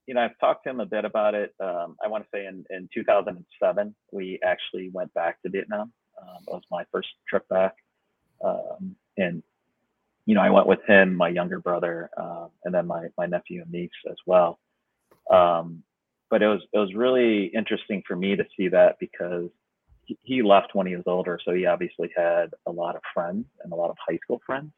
[0.07, 1.55] you know I've talked to him a bit about it.
[1.61, 5.93] Um, I want to say in in 2007 we actually went back to Vietnam.
[6.21, 7.75] Um, it was my first trip back,
[8.45, 9.43] um, and
[10.27, 13.63] you know I went with him, my younger brother, uh, and then my my nephew
[13.63, 14.59] and niece as well.
[15.31, 15.83] Um,
[16.31, 19.51] but it was it was really interesting for me to see that because
[20.05, 23.47] he, he left when he was older, so he obviously had a lot of friends
[23.63, 24.71] and a lot of high school friends.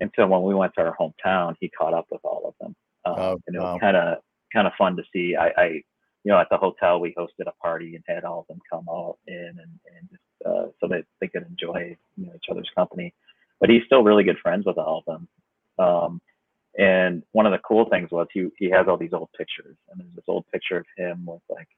[0.00, 2.74] And so when we went to our hometown, he caught up with all of them,
[3.04, 4.18] um, oh, and it was kind of
[4.52, 5.36] kind of fun to see.
[5.36, 5.66] I, I,
[6.24, 8.86] you know, at the hotel we hosted a party and had all of them come
[8.88, 12.70] out in and, and just uh, so that they could enjoy you know, each other's
[12.74, 13.14] company.
[13.60, 15.28] But he's still really good friends with all of them.
[15.78, 16.20] Um,
[16.76, 20.00] and one of the cool things was he he has all these old pictures, and
[20.00, 21.68] there's this old picture of him with like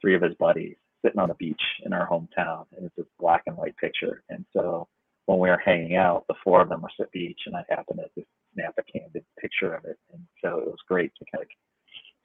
[0.00, 3.42] three of his buddies sitting on a beach in our hometown, and it's this black
[3.46, 4.22] and white picture.
[4.28, 4.88] And so
[5.26, 7.64] when we were hanging out, the four of them were at the beach, and I
[7.68, 11.24] happened to just snap a candid picture of it, and so it was great to
[11.32, 11.48] kind of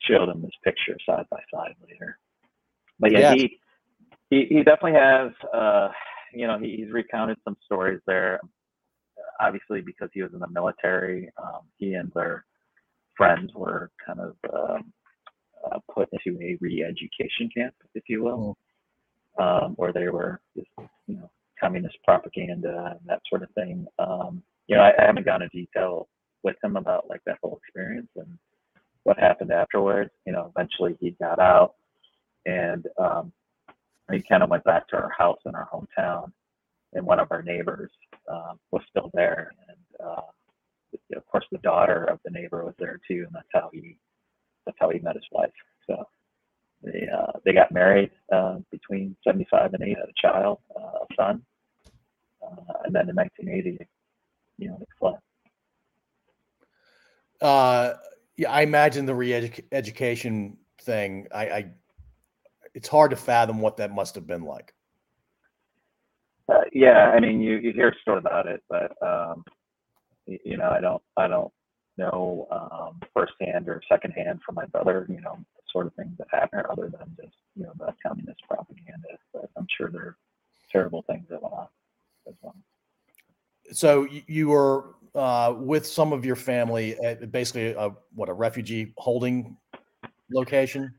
[0.02, 2.18] show them this picture side by side later.
[3.00, 3.60] But yeah, he,
[4.32, 5.32] he he definitely has.
[5.54, 5.90] Uh,
[6.34, 8.40] you know, he, he's recounted some stories there
[9.42, 12.46] obviously because he was in the military, um, he and their
[13.18, 14.94] friends were kind of um,
[15.66, 18.58] uh, put into a re-education camp, if you will,
[19.40, 19.66] mm-hmm.
[19.66, 20.70] um, where they were just,
[21.08, 23.86] you know, communist propaganda and that sort of thing.
[24.00, 26.08] Um, you know, I, I haven't gone into detail
[26.44, 28.38] with him about like that whole experience and
[29.04, 30.12] what happened afterwards.
[30.26, 31.76] You know, eventually he got out
[32.46, 33.32] and um,
[34.14, 36.32] he kind of went back to our house in our hometown
[36.94, 37.92] and one of our neighbors
[38.32, 40.22] uh, was still there, and uh,
[41.16, 43.98] of course the daughter of the neighbor was there too, and that's how he
[44.66, 45.52] that's how he met his wife.
[45.88, 46.04] So
[46.84, 51.16] they uh, they got married uh, between 75 and 8 had a child, uh, a
[51.16, 51.42] son,
[52.44, 53.88] uh, and then in 1980,
[54.58, 55.16] you know, they fled.
[57.42, 57.94] Uh,
[58.38, 61.28] yeah, I imagine the re-education thing.
[61.34, 61.72] I, I,
[62.74, 64.74] it's hard to fathom what that must have been like.
[66.50, 69.44] Uh, yeah, I mean, you, you hear stories about it, but um,
[70.26, 71.52] you, you, know, I don't, I don't
[71.98, 76.28] know um, firsthand or secondhand from my brother, you know, the sort of things that
[76.32, 79.08] happened, other than just you know the communist propaganda.
[79.34, 80.18] But I'm sure there are
[80.72, 81.68] terrible things that went on
[82.28, 82.56] as well.
[83.74, 88.94] So you were uh, with some of your family at basically a, what a refugee
[88.98, 89.58] holding
[90.34, 90.94] location.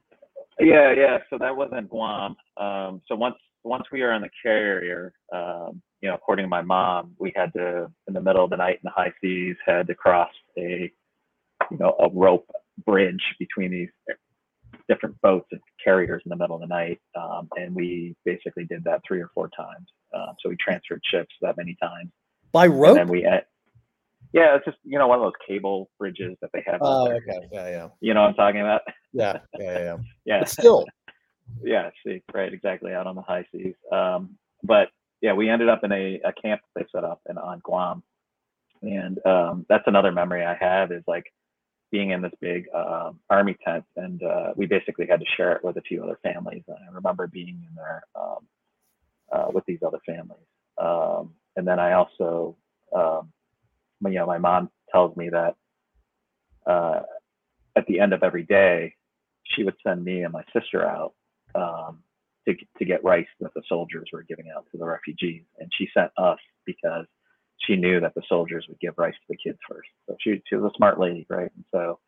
[0.61, 1.19] Yeah, yeah.
[1.31, 2.37] So that wasn't Guam.
[2.57, 6.63] Um, so once once we were on the carrier, um, you know, according to my
[6.63, 9.87] mom, we had to, in the middle of the night in the high seas, had
[9.87, 10.91] to cross a,
[11.71, 12.51] you know, a rope
[12.85, 13.89] bridge between these
[14.89, 17.01] different boats and carriers in the middle of the night.
[17.17, 19.87] Um, and we basically did that three or four times.
[20.13, 22.11] Uh, so we transferred ships that many times.
[22.51, 22.99] By rope?
[22.99, 23.25] And we,
[24.33, 26.79] yeah, it's just, you know, one of those cable bridges that they have.
[26.81, 27.49] Oh, okay.
[27.53, 27.89] Yeah, yeah.
[28.01, 28.83] You know what I'm talking about?
[29.13, 29.97] Yeah, yeah, yeah.
[30.25, 30.39] yeah.
[30.41, 30.87] But still,
[31.63, 33.75] yeah, see, right, exactly, out on the high seas.
[33.91, 34.89] Um, but
[35.21, 38.03] yeah, we ended up in a, a camp they set up in on Guam,
[38.83, 41.25] and um, that's another memory I have is like
[41.91, 45.63] being in this big uh, army tent, and uh, we basically had to share it
[45.63, 46.63] with a few other families.
[46.67, 48.47] And I remember being in there um,
[49.31, 50.47] uh, with these other families,
[50.79, 52.57] um, and then I also,
[52.97, 53.31] um,
[54.05, 55.57] you know, my mom tells me that
[56.67, 57.03] uh,
[57.77, 58.95] at the end of every day,
[59.45, 61.15] she would send me and my sister out
[61.55, 62.03] um,
[62.47, 65.89] to to get rice that the soldiers were giving out to the refugees, and she
[65.95, 67.07] sent us because
[67.67, 69.89] she knew that the soldiers would give rice to the kids first.
[70.09, 71.51] So she she was a smart lady, right?
[71.55, 71.99] And so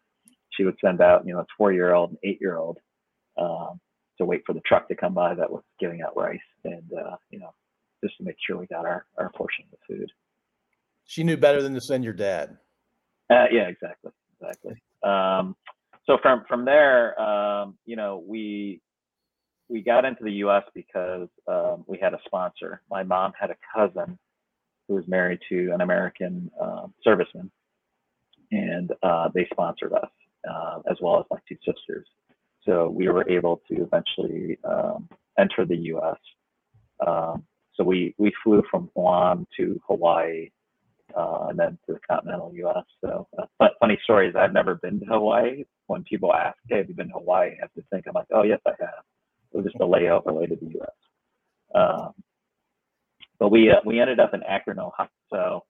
[0.50, 2.78] she would send out, you know, a four year old and eight year old
[3.37, 3.80] um,
[4.18, 7.16] to wait for the truck to come by that was giving out rice, and uh,
[7.30, 7.52] you know,
[8.02, 9.63] just to make sure we got our our portion.
[11.14, 12.57] She knew better than to send your dad.
[13.31, 14.72] Uh, yeah, exactly, exactly.
[15.05, 15.55] Um,
[16.09, 18.81] so from from there, um, you know, we
[19.68, 20.64] we got into the U.S.
[20.74, 22.83] because um, we had a sponsor.
[22.90, 24.18] My mom had a cousin
[24.88, 27.48] who was married to an American uh, serviceman,
[28.50, 30.11] and uh, they sponsored us
[30.50, 32.09] uh, as well as my two sisters.
[32.64, 36.18] So we were able to eventually um, enter the U.S.
[37.07, 40.50] Um, so we we flew from Guam to Hawaii
[41.16, 42.85] uh, and then to the continental U.S.
[43.00, 45.64] So, uh, funny story is I've never been to Hawaii.
[45.87, 48.07] When people ask, "Hey, have you been to Hawaii?" I have to think.
[48.07, 49.05] I'm like, "Oh, yes, I have."
[49.53, 50.90] It was just a layover way to the U.S.
[51.74, 52.14] Um,
[53.38, 55.09] but we uh, we ended up in Akron, Ohio.
[55.31, 55.64] So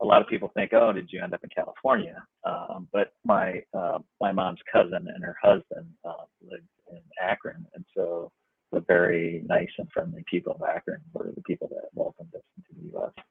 [0.00, 3.62] a lot of people think, "Oh, did you end up in California?" Um, but my
[3.74, 8.30] uh, my mom's cousin and her husband uh, lived in Akron, and so
[8.72, 12.82] the very nice and friendly people of Akron were the people that welcomed us into
[12.82, 13.24] the U.S.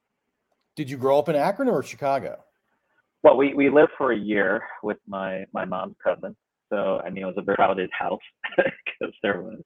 [0.76, 2.44] Did you grow up in Akron or Chicago?
[3.24, 6.36] Well, we, we lived for a year with my, my mom's cousin.
[6.72, 8.20] So, I mean, it was a very crowded house
[8.58, 9.62] because there was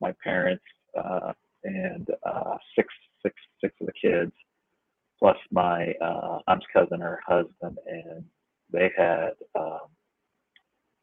[0.00, 0.64] my parents
[0.98, 2.88] uh, and uh, six,
[3.22, 4.32] six, six of the kids,
[5.18, 8.24] plus my uh, aunt's cousin, her husband, and
[8.72, 9.80] they had, um,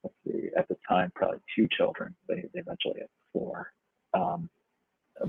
[0.03, 2.15] let's see, at the time, probably two children.
[2.27, 3.71] They, they eventually had four.
[4.13, 4.49] Um,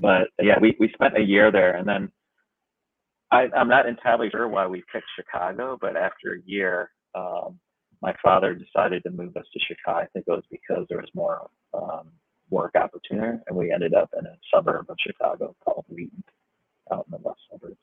[0.01, 1.77] but yeah, we, we spent a year there.
[1.77, 2.11] And then
[3.31, 7.59] I, am not entirely sure why we picked Chicago, but after a year, um,
[8.01, 10.01] my father decided to move us to Chicago.
[10.01, 12.11] I think it was because there was more um,
[12.51, 16.23] work opportunity, and we ended up in a suburb of Chicago called Wheaton,
[16.93, 17.77] out in the west suburbs.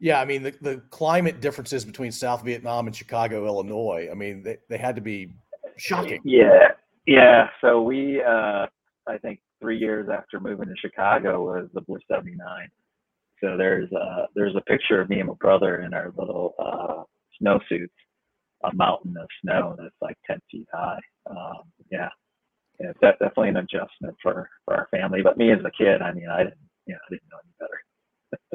[0.00, 4.08] Yeah, I mean the, the climate differences between South Vietnam and Chicago, Illinois.
[4.10, 5.30] I mean they, they had to be
[5.76, 6.20] shocking.
[6.24, 6.68] Yeah,
[7.06, 7.48] yeah.
[7.60, 8.66] So we, uh,
[9.06, 12.70] I think, three years after moving to Chicago was the Blizzard '79
[13.42, 17.02] so there's uh, there's a picture of me and my brother in our little uh,
[17.40, 17.88] snowsuits,
[18.64, 20.98] a mountain of snow that's like 10 feet high.
[21.28, 22.08] Um, yeah,
[22.78, 25.22] yeah, that's definitely an adjustment for for our family.
[25.22, 27.52] But me as a kid, I mean, I didn't, you know, I didn't know any
[27.58, 27.80] better.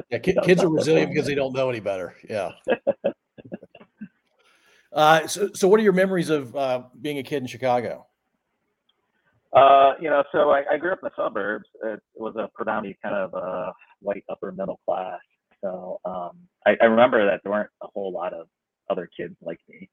[0.10, 2.14] yeah, kids, kids are resilient because they don't know any better.
[2.28, 2.52] Yeah.
[4.92, 8.06] uh, so, so what are your memories of uh, being a kid in Chicago?
[9.56, 11.64] Uh, you know, so I, I, grew up in the suburbs.
[11.82, 15.20] It was a predominantly kind of uh, white upper middle class.
[15.62, 16.32] So um,
[16.66, 18.48] I, I, remember that there weren't a whole lot of
[18.90, 19.88] other kids like me.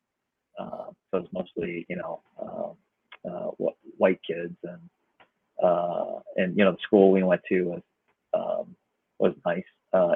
[0.60, 3.52] Uh, so it was mostly, you know, uh, uh,
[3.98, 4.82] white kids, and
[5.64, 7.82] uh, and you know, the school we went to was
[8.34, 8.76] um,
[9.18, 9.64] was nice.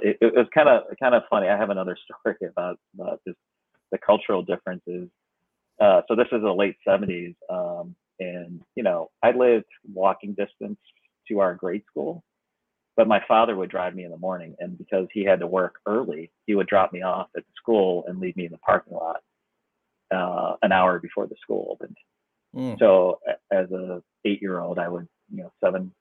[0.04, 1.48] It, it, was kind of kind of funny.
[1.48, 3.40] I have another story about about just
[3.94, 5.08] the cultural differences.
[5.80, 7.34] so this is the late '70s.
[7.50, 10.80] Um, and, you know, I lived walking distance
[11.28, 12.24] to our grade school,
[12.96, 14.56] but my father would drive me in the morning.
[14.60, 18.06] And because he had to work early, he would drop me off at the school
[18.08, 19.22] and leave me in the parking lot
[20.12, 21.98] uh, an hour before the school opened.
[22.56, 22.80] Mm.
[22.80, 23.20] So
[23.52, 25.92] as a eight year old, I would, you know, seven,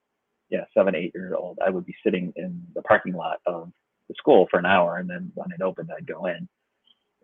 [0.49, 3.71] yeah, seven, eight year old, I would be sitting in the parking lot of
[4.09, 4.97] the school for an hour.
[4.97, 6.49] And then when it opened, I'd go in.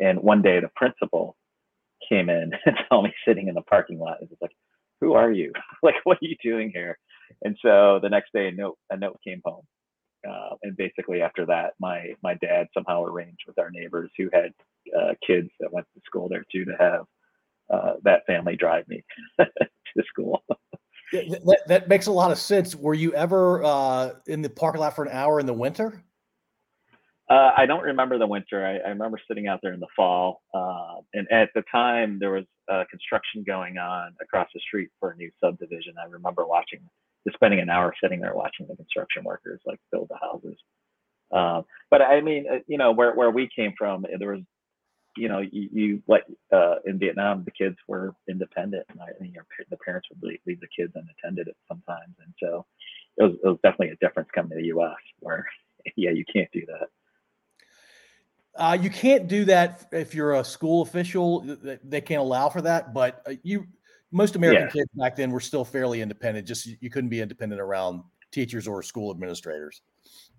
[0.01, 1.37] And one day the principal
[2.09, 4.19] came in and saw me sitting in the parking lot.
[4.21, 4.53] It was like,
[5.03, 5.53] who are you?
[5.83, 6.97] like, what are you doing here?
[7.43, 9.65] And so the next day, a note a note came home,
[10.29, 14.53] uh, and basically after that, my my dad somehow arranged with our neighbors who had
[14.97, 17.05] uh, kids that went to school there too to have
[17.73, 19.03] uh, that family drive me
[19.41, 20.43] to school.
[21.13, 22.75] that, that makes a lot of sense.
[22.77, 26.03] Were you ever uh, in the parking lot for an hour in the winter?
[27.33, 28.67] Uh, I don't remember the winter.
[28.67, 32.33] I, I, remember sitting out there in the fall, uh, and at the time there
[32.33, 35.95] was uh, construction going on across the street for a new subdivision.
[35.99, 36.81] I remember watching,
[37.27, 40.59] just spending an hour sitting there watching the construction workers like build the houses.
[41.33, 44.43] Um, but I mean, uh, you know, where where we came from, there was,
[45.17, 49.33] you know, you, you like uh, in Vietnam, the kids were independent, and I, mean,
[49.33, 52.67] your, the parents would leave, leave the kids unattended at sometimes, and so
[53.17, 55.01] it was, it was definitely a difference coming to the U.S.
[55.21, 55.47] where,
[55.97, 56.89] yeah, you can't do that.
[58.55, 61.57] Uh, you can't do that if you're a school official.
[61.85, 62.93] They can't allow for that.
[62.93, 63.67] But uh, you,
[64.11, 64.71] most American yeah.
[64.71, 66.47] kids back then were still fairly independent.
[66.47, 69.81] Just you couldn't be independent around teachers or school administrators.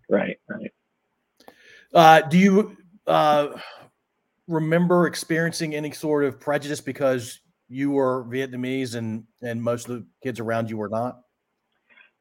[0.09, 0.37] Right.
[0.47, 0.71] Right.
[1.93, 2.77] Uh, do you?
[3.05, 3.57] Uh,
[4.47, 10.05] remember experiencing any sort of prejudice because you were Vietnamese and and most of the
[10.21, 11.21] kids around you were not?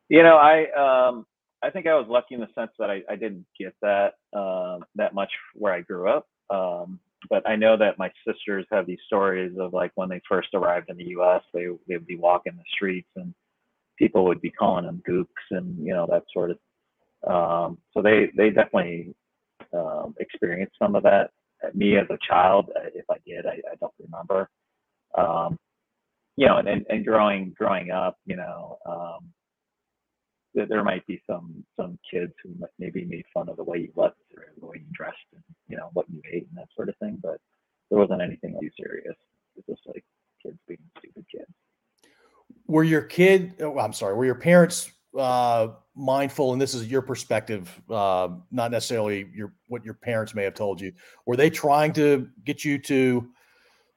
[0.08, 1.26] You know, I um,
[1.62, 4.78] I think I was lucky in the sense that I, I didn't get that uh,
[4.96, 6.26] that much where I grew up.
[6.50, 10.48] Um, but I know that my sisters have these stories of like when they first
[10.54, 13.32] arrived in the U.S., they they would be walking the streets and
[13.98, 16.58] people would be calling them gooks and you know that sort of.
[17.26, 19.14] Um, so they they definitely
[19.72, 21.30] um, experienced some of that.
[21.74, 24.48] Me as a child, if I did, I, I don't remember.
[25.16, 25.56] Um,
[26.36, 29.32] you know, and, and, and growing growing up, you know, um,
[30.54, 34.20] there might be some some kids who maybe made fun of the way you looked
[34.36, 36.96] or the way you dressed and you know what you ate and that sort of
[36.98, 37.38] thing but
[37.90, 39.14] there wasn't anything too serious.
[39.56, 40.04] It was just like
[40.42, 41.50] kids being stupid kids.
[42.66, 47.02] Were your kid oh, i'm sorry were your parents uh, mindful and this is your
[47.02, 50.92] perspective uh, not necessarily your what your parents may have told you
[51.26, 53.28] were they trying to get you to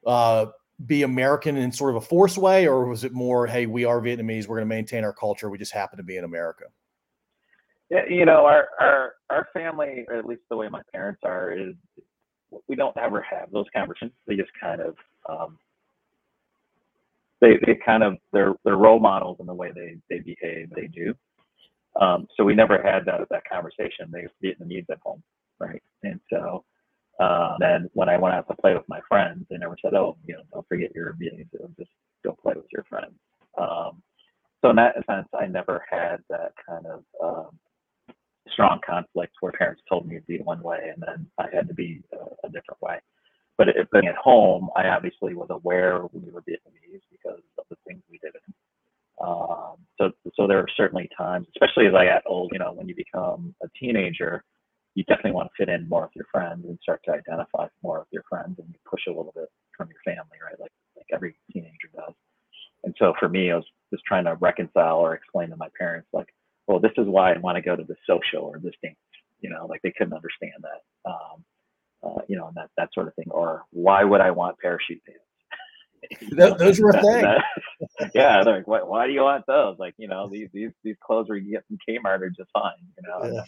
[0.06, 0.48] uh,
[0.86, 4.02] be American in sort of a forced way, or was it more, hey, we are
[4.02, 6.66] Vietnamese, we're going to maintain our culture, we just happen to be in America?
[7.90, 11.52] Yeah, you know, our our our family, or at least the way my parents are,
[11.52, 11.76] is
[12.68, 14.12] we don't ever have those conversations.
[14.26, 14.96] They just kind of
[15.30, 15.60] um,
[17.42, 20.88] they they kind of they're they're role models in the way they they behave, they
[20.88, 21.14] do.
[22.02, 24.12] Um, so we never had that that conversation.
[24.12, 25.22] They Vietnamese at home,
[25.60, 25.82] right?
[26.04, 26.64] And so
[27.20, 30.18] uh, then when I went out to play with my friends, they never said, "Oh,
[30.26, 31.48] you know, don't forget your meetings.
[31.78, 31.92] Just
[32.24, 33.14] go play with your friends."
[33.58, 34.02] Um,
[34.62, 37.60] so in that sense, I never had that kind of um,
[38.52, 41.74] strong conflict where parents told me to be one way and then I had to
[41.74, 43.00] be a, a different way.
[43.58, 47.78] But it, being at home, I obviously was aware we were Vietnamese because of the
[47.88, 48.34] things we did.
[49.24, 52.88] Um, so, so there were certainly times, especially as I got old, you know, when
[52.90, 54.44] you become a teenager,
[54.96, 58.00] you definitely want to fit in more with your friends and start to identify more
[58.00, 60.60] with your friends and push a little bit from your family, right?
[60.60, 62.14] Like like every teenager does.
[62.84, 66.08] And so for me, I was just trying to reconcile or explain to my parents,
[66.14, 66.28] like,
[66.68, 68.96] well, this is why I want to go to the social or this dance.
[69.42, 71.10] You know, like they couldn't understand that.
[71.10, 71.44] Um,
[72.04, 73.28] uh, you know, and that that sort of thing.
[73.30, 75.22] Or why would I want parachute pants?
[76.60, 77.26] those were a thing.
[78.16, 79.78] yeah, they're like, why, why do you want those?
[79.80, 82.74] Like, you know, these these these clothes where you get from Kmart are just fine.
[82.98, 83.44] You know.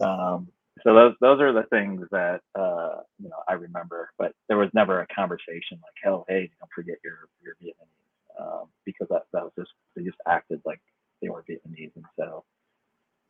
[0.00, 0.06] Yeah.
[0.06, 0.48] Um,
[0.84, 4.70] so those those are the things that uh, you know I remember, but there was
[4.74, 9.42] never a conversation like, "Hell, hey, don't forget your your Vietnamese," um, because that that
[9.42, 10.80] was just they just acted like
[11.22, 12.44] they were Vietnamese, and so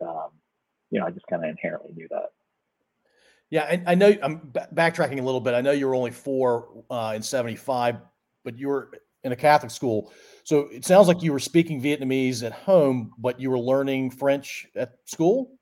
[0.00, 0.30] um,
[0.90, 2.30] you know I just kind of inherently knew that.
[3.50, 5.54] Yeah, and I know I'm backtracking a little bit.
[5.54, 7.96] I know you were only four uh, in '75,
[8.44, 8.90] but you were
[9.24, 10.12] in a Catholic school,
[10.44, 14.66] so it sounds like you were speaking Vietnamese at home, but you were learning French
[14.76, 15.57] at school.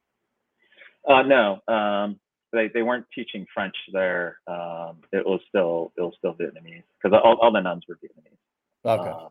[1.07, 2.19] Uh, no, um,
[2.53, 4.39] they they weren't teaching French there.
[4.47, 8.39] Um, it was still it was still Vietnamese because all, all the nuns were Vietnamese.
[8.85, 9.29] Okay, um,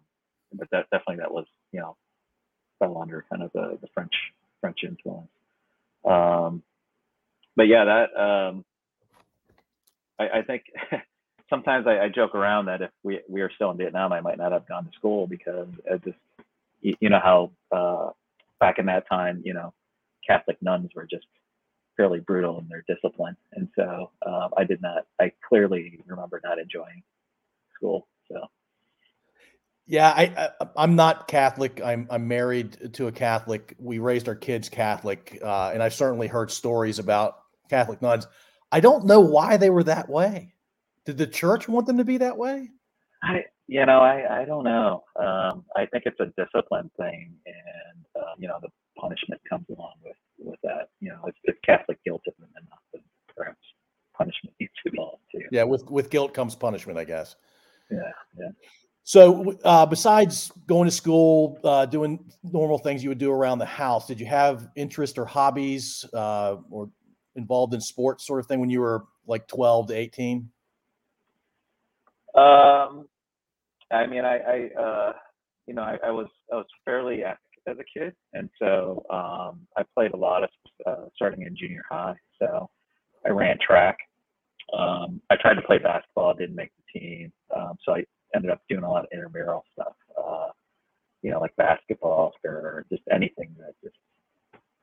[0.53, 1.97] but that definitely that was you know
[2.79, 4.13] fell under kind of the, the French
[4.61, 5.29] French influence.
[6.05, 6.63] Um,
[7.55, 8.65] but yeah, that um,
[10.19, 10.63] I, I think
[11.49, 14.37] sometimes I, I, joke around that if we we are still in Vietnam, I might
[14.37, 16.17] not have gone to school because I just
[16.81, 18.11] you, you know how uh,
[18.59, 19.73] back in that time, you know,
[20.25, 21.25] Catholic nuns were just
[21.97, 25.05] fairly brutal in their discipline, and so uh, I did not.
[25.19, 27.03] I clearly remember not enjoying
[27.75, 28.07] school.
[28.31, 28.39] So.
[29.87, 31.79] Yeah, I, I am not Catholic.
[31.83, 33.75] I'm I'm married to a Catholic.
[33.77, 37.37] We raised our kids Catholic, uh, and I've certainly heard stories about
[37.69, 38.27] Catholic nuns.
[38.71, 40.53] I don't know why they were that way.
[41.05, 42.69] Did the church want them to be that way?
[43.21, 45.03] I you know I I don't know.
[45.19, 49.93] Um, I think it's a discipline thing, and uh, you know the punishment comes along
[50.03, 50.89] with with that.
[50.99, 53.01] You know, it's, it's Catholic guilt isn't and then
[53.35, 53.59] perhaps
[54.17, 55.41] punishment needs to be involved too.
[55.51, 57.35] Yeah, with with guilt comes punishment, I guess.
[57.91, 57.99] Yeah,
[58.39, 58.49] yeah.
[59.03, 63.65] So, uh, besides going to school, uh, doing normal things you would do around the
[63.65, 66.89] house, did you have interest or hobbies uh, or
[67.35, 70.49] involved in sports, sort of thing, when you were like twelve to eighteen?
[72.33, 73.07] Um,
[73.91, 75.13] I mean, I, I uh,
[75.67, 79.61] you know, I, I was I was fairly active as a kid, and so um,
[79.77, 80.49] I played a lot of
[80.85, 82.15] uh, starting in junior high.
[82.39, 82.69] So
[83.25, 83.97] I ran track.
[84.77, 88.03] Um, I tried to play basketball, didn't make the team, um, so I
[88.35, 89.93] ended up doing a lot of intramural stuff.
[90.17, 90.47] Uh,
[91.21, 93.95] you know, like basketball or just anything that just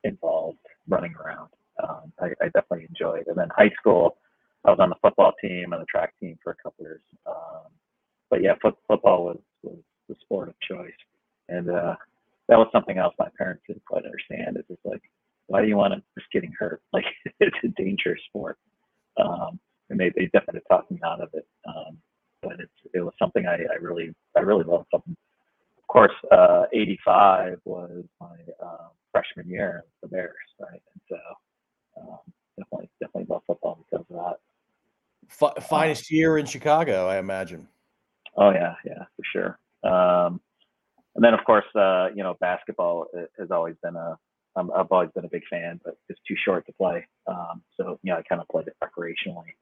[0.03, 0.57] involved
[0.89, 1.49] running around.
[1.81, 3.27] Um, I, I, definitely enjoyed.
[3.27, 4.17] And then high school,
[4.65, 7.01] I was on the football team and the track team for a couple years.
[7.25, 7.71] Um,
[8.29, 9.77] but yeah, foot, football was, was
[10.09, 10.91] the sport of choice.
[11.49, 11.95] And uh,
[12.49, 14.57] that was something else my parents didn't quite understand.
[14.57, 15.01] It's just like,
[15.47, 16.81] why do you want to risk getting hurt?
[16.93, 17.05] Like
[17.39, 18.57] it's a dangerous sport.
[19.17, 21.45] Um, and they, they definitely talked me out of it.
[21.67, 21.97] Um,
[22.41, 24.87] but it's it was something I, I really I really loved.
[24.91, 25.15] Something.
[25.77, 30.81] Of course, uh, '85 was my uh, freshman year for the Bears, right?
[30.93, 32.19] And so um,
[32.57, 34.39] definitely definitely love football because of that.
[35.57, 37.67] F- finest year in Chicago, I imagine.
[38.35, 39.89] Oh yeah, yeah, for sure.
[39.89, 40.41] Um,
[41.15, 43.07] and then of course, uh, you know, basketball
[43.39, 44.17] has always been a
[44.55, 47.05] um, I've always been a big fan, but it's too short to play.
[47.27, 49.53] Um, so you know, I kind of played it recreationally,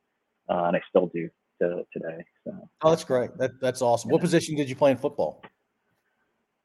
[0.49, 1.30] uh, and I still do
[1.62, 2.24] to today.
[2.43, 2.68] So.
[2.82, 3.38] Oh, that's great.
[3.38, 4.10] That, that's awesome.
[4.10, 4.14] Yeah.
[4.14, 5.43] What position did you play in football?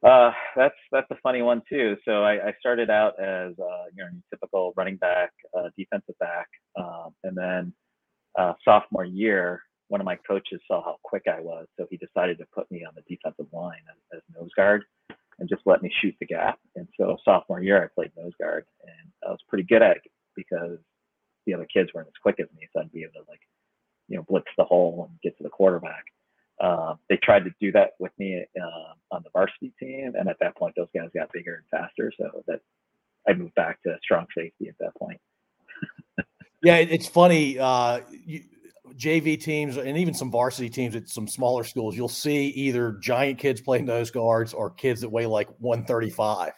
[0.03, 1.97] Uh, that's that's a funny one too.
[2.05, 6.49] So I, I started out as uh, you know typical running back, uh, defensive back,
[6.76, 7.72] um, and then
[8.39, 12.39] uh, sophomore year, one of my coaches saw how quick I was, so he decided
[12.39, 14.84] to put me on the defensive line as, as nose guard
[15.39, 16.59] and just let me shoot the gap.
[16.74, 20.03] And so sophomore year, I played nose guard, and I was pretty good at it
[20.34, 20.78] because
[21.47, 23.41] the other kids weren't as quick as me, so I'd be able to like,
[24.09, 26.05] you know, blitz the hole and get to the quarterback.
[26.61, 30.39] Uh, they tried to do that with me uh, on the varsity team, and at
[30.41, 32.61] that point, those guys got bigger and faster, so that
[33.28, 35.20] I moved back to strong safety at that point.
[36.62, 37.59] yeah, it's funny.
[37.59, 38.43] Uh, you,
[38.97, 43.38] JV teams and even some varsity teams at some smaller schools, you'll see either giant
[43.38, 46.53] kids playing nose guards or kids that weigh like 135.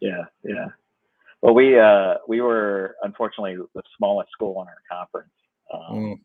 [0.00, 0.66] Yeah, yeah.
[1.42, 5.32] Well, we uh, we were unfortunately the smallest school in our conference,
[5.72, 6.20] um, mm.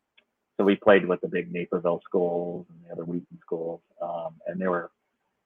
[0.58, 4.60] so we played with the big Naperville schools and the other Wheaton schools, um, and
[4.60, 4.90] they were,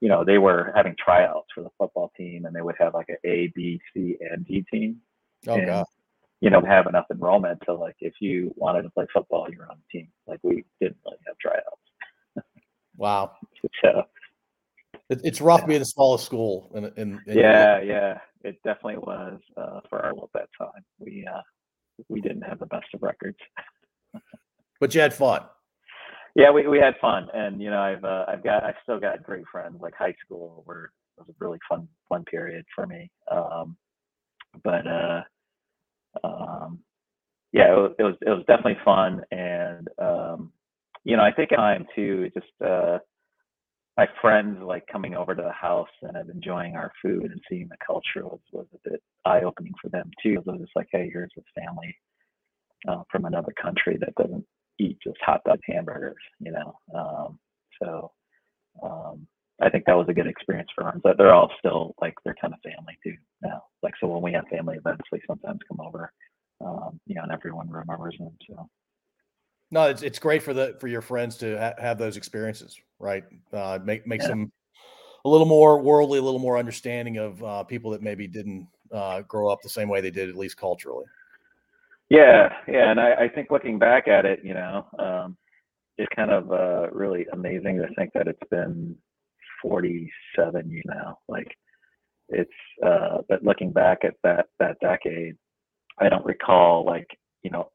[0.01, 3.09] you know, they were having tryouts for the football team, and they would have like
[3.09, 5.01] an A, B, C, and D team.
[5.47, 5.85] Oh and, God
[6.41, 9.69] you know, have enough enrollment to like if you wanted to play football, you were
[9.69, 10.09] on the team.
[10.27, 12.47] Like we didn't really have tryouts.
[12.97, 13.31] wow.
[13.83, 14.03] So
[15.09, 15.67] it, it's rough yeah.
[15.67, 16.71] being the smallest school.
[16.73, 20.83] In, in, in yeah, yeah, it definitely was uh, for our at that time.
[20.99, 21.41] We uh,
[22.09, 23.37] we didn't have the best of records.
[24.79, 25.41] but you had fun.
[26.35, 29.23] Yeah, we, we had fun, and you know, I've uh, I've got I've still got
[29.23, 29.77] great friends.
[29.79, 33.09] Like high school, where it was a really fun fun period for me.
[33.31, 33.77] Um,
[34.63, 35.21] but uh,
[36.23, 36.79] um,
[37.51, 40.51] yeah, it was, it was, it was definitely fun, and um,
[41.03, 42.97] you know, I think time too, just uh,
[43.97, 47.77] my friends like coming over to the house and enjoying our food and seeing the
[47.85, 50.33] culture was was a bit eye opening for them too.
[50.33, 51.95] It was just like, hey, here's this family
[52.87, 54.45] uh, from another country that doesn't
[54.79, 56.77] eat just hot dog hamburgers, you know.
[56.93, 57.39] Um,
[57.81, 58.11] so
[58.83, 59.27] um,
[59.61, 61.01] I think that was a good experience for them.
[61.03, 63.63] But they're all still like they're kind of family too now.
[63.83, 66.11] Like so when we have family events, we sometimes come over,
[66.61, 68.35] um, you know, and everyone remembers them.
[68.49, 68.69] So
[69.71, 73.23] no, it's it's great for the for your friends to ha- have those experiences, right?
[73.51, 74.29] Uh, make makes yeah.
[74.29, 74.51] them
[75.25, 79.21] a little more worldly, a little more understanding of uh, people that maybe didn't uh,
[79.21, 81.05] grow up the same way they did, at least culturally.
[82.09, 85.37] Yeah, yeah, and I, I think looking back at it, you know, um,
[85.97, 88.95] it's kind of uh, really amazing to think that it's been
[89.67, 91.17] 47 you now.
[91.27, 91.47] Like
[92.29, 92.51] it's,
[92.85, 95.35] uh, but looking back at that that decade,
[95.99, 97.07] I don't recall like
[97.43, 97.71] you know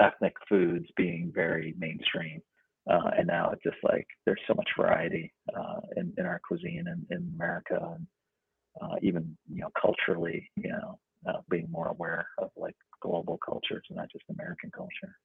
[0.00, 2.40] ethnic foods being very mainstream.
[2.88, 6.84] Uh, and now it's just like there's so much variety uh, in, in our cuisine
[6.86, 8.06] in, in America, and
[8.80, 10.98] uh, even you know culturally, you know,
[11.28, 15.16] uh, being more aware of like global cultures and not just American culture.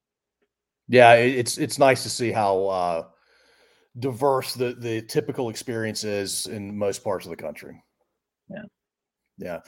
[0.88, 3.04] Yeah, it's it's nice to see how uh,
[3.98, 7.82] diverse the the typical experience is in most parts of the country.
[8.50, 8.62] Yeah.
[9.38, 9.60] Yeah.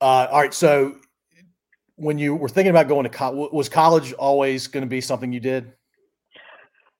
[0.00, 0.54] Uh, all right.
[0.54, 0.96] So
[1.96, 5.32] when you were thinking about going to college, was college always going to be something
[5.32, 5.72] you did?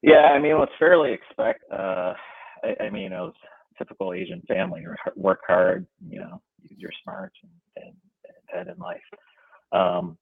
[0.02, 1.62] Yeah, I mean, it was fairly expect.
[1.70, 2.14] Uh,
[2.62, 3.34] I, I, mean, it was
[3.76, 4.84] typical Asian family:
[5.16, 7.94] work hard, you know, use your smarts and, and,
[8.24, 9.00] and head in life.
[9.72, 10.16] Um,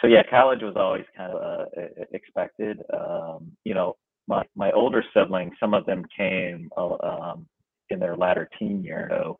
[0.00, 2.80] so yeah, college was always kind of uh, expected.
[2.92, 3.96] Um, you know,
[4.30, 7.46] my my older siblings, some of them came uh, um,
[7.90, 9.08] in their latter teen year.
[9.10, 9.38] So,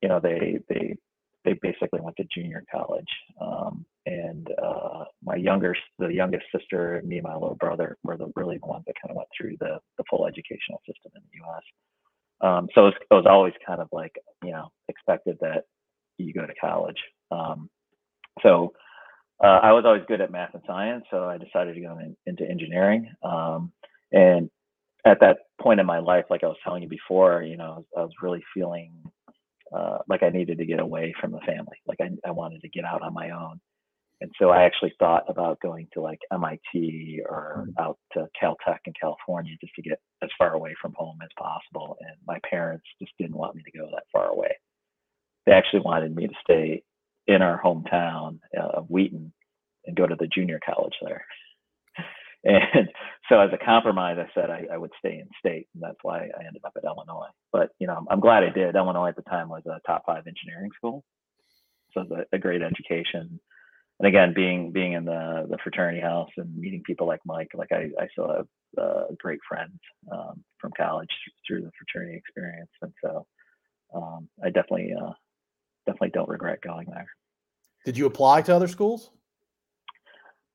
[0.00, 0.96] you know, they they
[1.44, 3.08] they basically went to junior college.
[3.40, 8.16] Um, and uh, my younger, the youngest sister, and me and my little brother were
[8.16, 11.22] the really the ones that kind of went through the the full educational system in
[11.30, 11.62] the U.S.
[12.40, 14.12] Um, so it was, it was, always kind of like
[14.42, 15.64] you know expected that
[16.18, 16.98] you go to college.
[17.30, 17.68] Um,
[18.42, 18.72] so
[19.44, 22.16] uh, I was always good at math and science, so I decided to go in,
[22.26, 23.12] into engineering.
[23.22, 23.72] Um,
[24.12, 24.50] and
[25.04, 28.00] at that point in my life, like I was telling you before, you know, I
[28.00, 28.92] was really feeling
[29.74, 31.78] uh, like I needed to get away from the family.
[31.86, 33.60] Like I, I wanted to get out on my own.
[34.20, 37.82] And so I actually thought about going to like MIT or mm.
[37.82, 41.96] out to Caltech in California just to get as far away from home as possible.
[42.00, 44.54] And my parents just didn't want me to go that far away.
[45.46, 46.84] They actually wanted me to stay
[47.26, 49.32] in our hometown uh, of Wheaton
[49.86, 51.24] and go to the junior college there
[52.44, 52.88] And
[53.28, 56.18] so as a compromise, I said I, I would stay in state, and that's why
[56.18, 57.30] I ended up at Illinois.
[57.52, 58.74] But you know, I'm, I'm glad I did.
[58.74, 61.04] Illinois at the time was a top five engineering school,
[61.94, 63.40] so a, a great education.
[63.98, 67.70] And again, being being in the the fraternity house and meeting people like Mike, like
[67.72, 68.46] I, I still have
[68.78, 69.78] uh, great friends
[70.10, 71.10] um, from college
[71.46, 73.26] through the fraternity experience, and so
[73.94, 75.12] um, I definitely uh,
[75.86, 77.06] definitely don't regret going there.
[77.84, 79.10] Did you apply to other schools?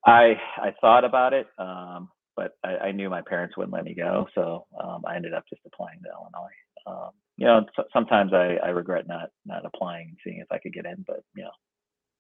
[0.08, 3.94] I I thought about it, um, but I, I, knew my parents wouldn't let me
[3.94, 6.54] go, so um, I ended up just applying to Illinois.
[6.88, 10.74] Um, you know, sometimes I, I regret not not applying and seeing if I could
[10.74, 11.52] get in, but you know,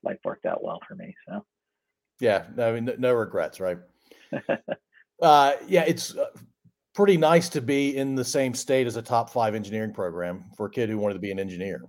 [0.03, 1.15] life worked out well for me.
[1.27, 1.45] So,
[2.19, 3.77] yeah, I mean, no, no regrets, right?
[5.21, 6.25] uh, yeah, it's uh,
[6.93, 10.65] pretty nice to be in the same state as a top five engineering program for
[10.65, 11.81] a kid who wanted to be an engineer.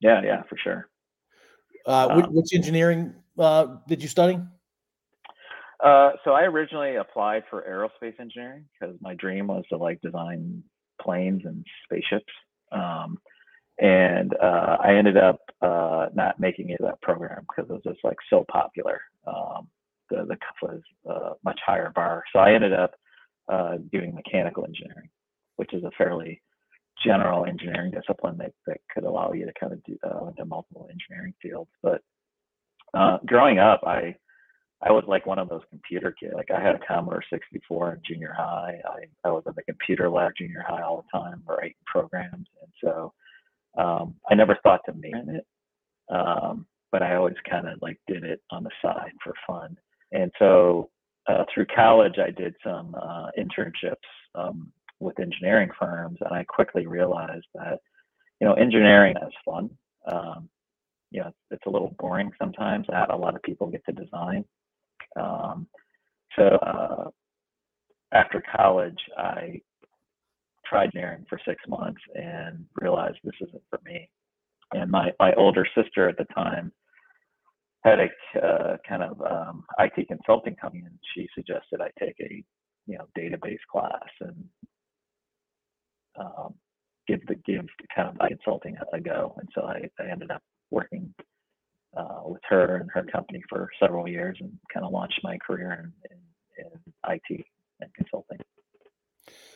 [0.00, 0.90] Yeah, yeah, for sure.
[1.86, 4.38] Uh, which, um, which, engineering uh, did you study?
[5.82, 10.62] Uh, so I originally applied for aerospace engineering because my dream was to like design
[11.00, 12.32] planes and spaceships.
[12.72, 13.18] Um,
[13.78, 18.00] and uh, I ended up uh, not making it that program because it was just
[18.02, 19.00] like so popular.
[19.26, 19.68] Um,
[20.10, 22.94] the the was uh, much higher bar, so I ended up
[23.48, 25.10] uh, doing mechanical engineering,
[25.56, 26.42] which is a fairly
[27.04, 30.88] general engineering discipline that, that could allow you to kind of do uh, into multiple
[30.90, 31.70] engineering fields.
[31.82, 32.02] But
[33.26, 34.16] growing up, I
[34.82, 36.34] I was like one of those computer kids.
[36.34, 38.80] Like I had a Commodore 64 in junior high.
[38.84, 42.46] I, I was in the computer lab junior high all the time, writing programs.
[42.62, 43.12] And so
[43.78, 45.46] um, I never thought to major it.
[46.10, 49.76] Um, but I always kind of like did it on the side for fun.
[50.12, 50.90] And so
[51.28, 53.96] uh, through college, I did some uh, internships
[54.34, 57.78] um, with engineering firms, and I quickly realized that
[58.40, 59.70] you know engineering is fun.
[60.10, 60.48] Um,
[61.10, 62.86] you know, it's a little boring sometimes.
[62.90, 64.44] Not a lot of people get to design.
[65.16, 65.66] Um,
[66.36, 67.10] so uh,
[68.12, 69.60] after college, I
[70.66, 74.08] tried engineering for six months and realized this isn't for me.
[74.72, 76.72] And my my older sister at the time
[77.84, 82.44] had a uh, kind of um, IT consulting company, and she suggested I take a
[82.86, 84.44] you know database class and
[86.20, 86.54] um,
[87.06, 89.34] give the give kind of consulting a go.
[89.38, 91.14] And so I, I ended up working
[91.96, 95.92] uh, with her and her company for several years and kind of launched my career
[96.10, 97.44] in, in, in IT
[97.80, 98.38] and consulting.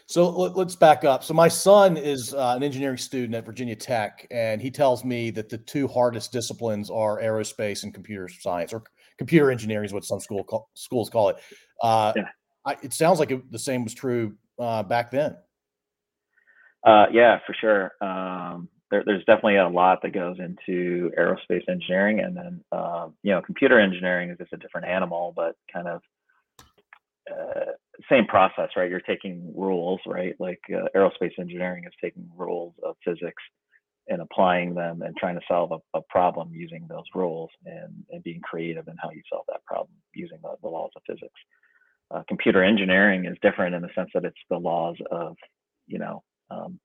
[0.07, 1.24] So let, us back up.
[1.24, 5.30] So my son is uh, an engineering student at Virginia Tech, and he tells me
[5.30, 8.83] that the two hardest disciplines are aerospace and computer science, or
[9.16, 11.37] computer engineering is what some school call, schools call it.
[11.83, 12.24] Uh, yeah.
[12.66, 15.37] I, it sounds like it, the same was true uh, back then.
[16.85, 17.93] Uh, yeah, for sure.
[18.01, 23.32] Um, there, there's definitely a lot that goes into aerospace engineering, and then uh, you
[23.32, 26.03] know, computer engineering is just a different animal, but kind of
[27.30, 27.72] uh,
[28.11, 28.90] same process, right?
[28.90, 30.34] You're taking rules, right?
[30.38, 33.43] Like uh, aerospace engineering is taking rules of physics
[34.09, 38.22] and applying them and trying to solve a, a problem using those rules and, and,
[38.24, 41.32] being creative in how you solve that problem using the, the laws of physics.
[42.11, 45.36] Uh, computer engineering is different in the sense that it's the laws of,
[45.86, 46.80] you know, um,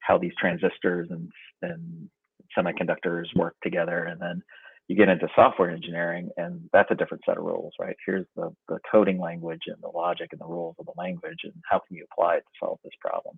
[0.00, 1.30] how these transistors and,
[1.62, 2.08] and
[2.56, 4.42] semiconductors work together and then
[4.88, 7.96] you get into software engineering and that's a different set of rules right?
[8.06, 11.54] Here's the, the coding language and the logic and the rules of the language and
[11.68, 13.36] how can you apply it to solve this problem?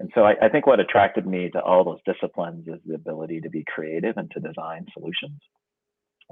[0.00, 3.40] And so I, I, think what attracted me to all those disciplines is the ability
[3.42, 5.38] to be creative and to design solutions.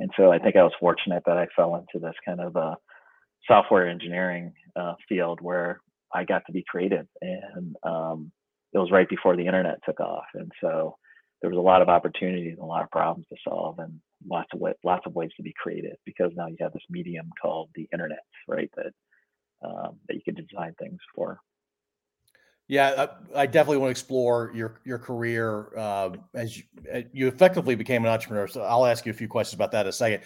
[0.01, 2.77] And so i think i was fortunate that i fell into this kind of a
[3.47, 5.81] software engineering uh, field where
[6.15, 8.33] i got to be creative and um,
[8.73, 10.97] it was right before the internet took off and so
[11.41, 13.99] there was a lot of opportunities and a lot of problems to solve and
[14.29, 17.71] lots of lots of ways to be creative because now you have this medium called
[17.75, 18.71] the internet, right?
[18.77, 18.93] That
[19.65, 21.41] um, that you can design things for.
[22.69, 26.65] Yeah, I, I, definitely want to explore your your career uh, as you,
[27.13, 28.47] you, effectively became an entrepreneur.
[28.47, 30.23] So I'll ask you a few questions about that in a second.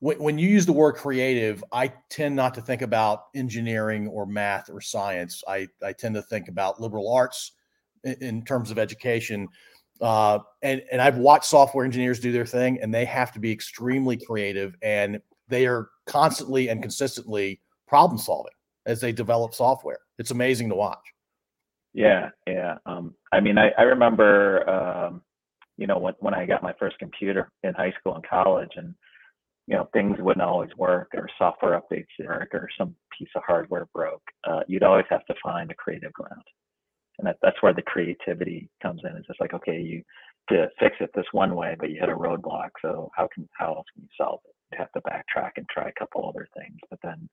[0.00, 4.26] When, when you use the word creative, I tend not to think about engineering or
[4.26, 5.42] math or science.
[5.48, 7.52] I, I tend to think about liberal arts
[8.06, 9.48] in, terms of education.
[10.00, 13.50] Uh, and and I've watched software engineers do their thing, and they have to be
[13.50, 18.52] extremely creative, and they are constantly and consistently problem solving
[18.84, 19.98] as they develop software.
[20.18, 20.98] It's amazing to watch.
[21.94, 22.76] Yeah, yeah.
[22.84, 25.22] Um, I mean, I, I remember, um,
[25.78, 28.94] you know, when when I got my first computer in high school and college, and
[29.66, 33.88] you know, things wouldn't always work, or software updates work, or some piece of hardware
[33.94, 34.22] broke.
[34.44, 36.42] Uh, you'd always have to find a creative ground
[37.18, 39.16] and that, that's where the creativity comes in.
[39.16, 40.02] It's just like, okay, you
[40.50, 42.70] to fix it this one way, but you hit a roadblock.
[42.82, 44.54] So how can how else can you solve it?
[44.72, 47.28] You have to backtrack and try a couple other things, but then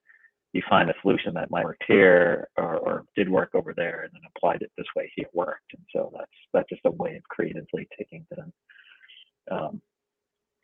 [0.54, 4.12] you find a solution that might work here or, or did work over there and
[4.12, 7.22] then applied it this way here worked and so that's that's just a way of
[7.24, 8.52] creatively taking them
[9.50, 9.82] um,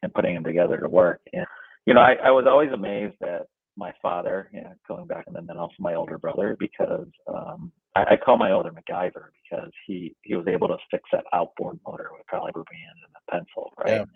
[0.02, 1.44] and putting them together to work and
[1.86, 3.46] you know I, I was always amazed at
[3.80, 8.02] my father you know going back and then, also my older brother because um, I,
[8.12, 12.10] I, call my older MacGyver because he he was able to fix that outboard motor
[12.12, 14.06] with a rubber band and a pencil right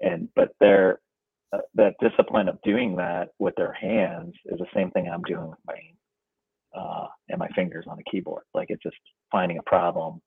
[0.00, 0.12] yeah.
[0.12, 1.00] and but they're
[1.52, 5.48] uh, that discipline of doing that with their hands is the same thing I'm doing
[5.48, 5.74] with my
[6.78, 8.44] uh, and my fingers on a keyboard.
[8.54, 8.96] Like it's just
[9.32, 10.20] finding a problem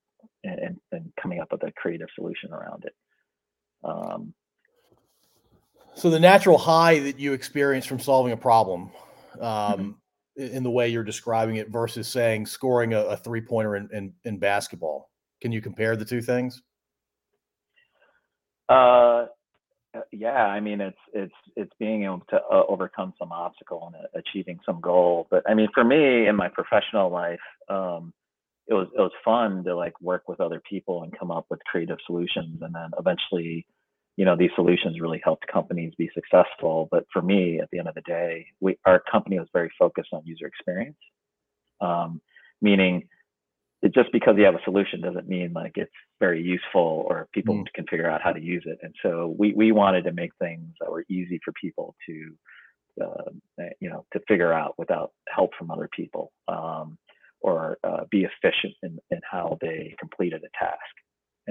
[0.44, 2.94] and, and, and coming up with a creative solution around it.
[3.84, 4.34] Um,
[5.96, 8.92] so the natural high that you experience from solving a problem,
[9.40, 9.98] um,
[10.38, 10.42] mm-hmm.
[10.42, 14.14] in the way you're describing it, versus saying scoring a, a three pointer in, in,
[14.24, 15.10] in basketball,
[15.42, 16.62] can you compare the two things?
[18.70, 19.26] Uh,
[19.94, 24.06] uh, yeah, I mean, it's it's it's being able to uh, overcome some obstacle and
[24.06, 25.28] uh, achieving some goal.
[25.30, 28.14] But I mean, for me in my professional life, um,
[28.68, 31.60] it was it was fun to like work with other people and come up with
[31.66, 33.66] creative solutions, and then eventually,
[34.22, 36.88] you know, these solutions really helped companies be successful.
[36.92, 40.10] But for me, at the end of the day, we our company was very focused
[40.14, 41.00] on user experience,
[41.82, 42.22] um,
[42.62, 43.08] meaning
[43.82, 47.56] it, just because you have a solution doesn't mean like it's very useful or people
[47.56, 47.66] mm.
[47.74, 48.78] can figure out how to use it.
[48.84, 53.64] And so we we wanted to make things that were easy for people to uh,
[53.80, 56.96] you know to figure out without help from other people um,
[57.40, 60.94] or uh, be efficient in, in how they completed a task.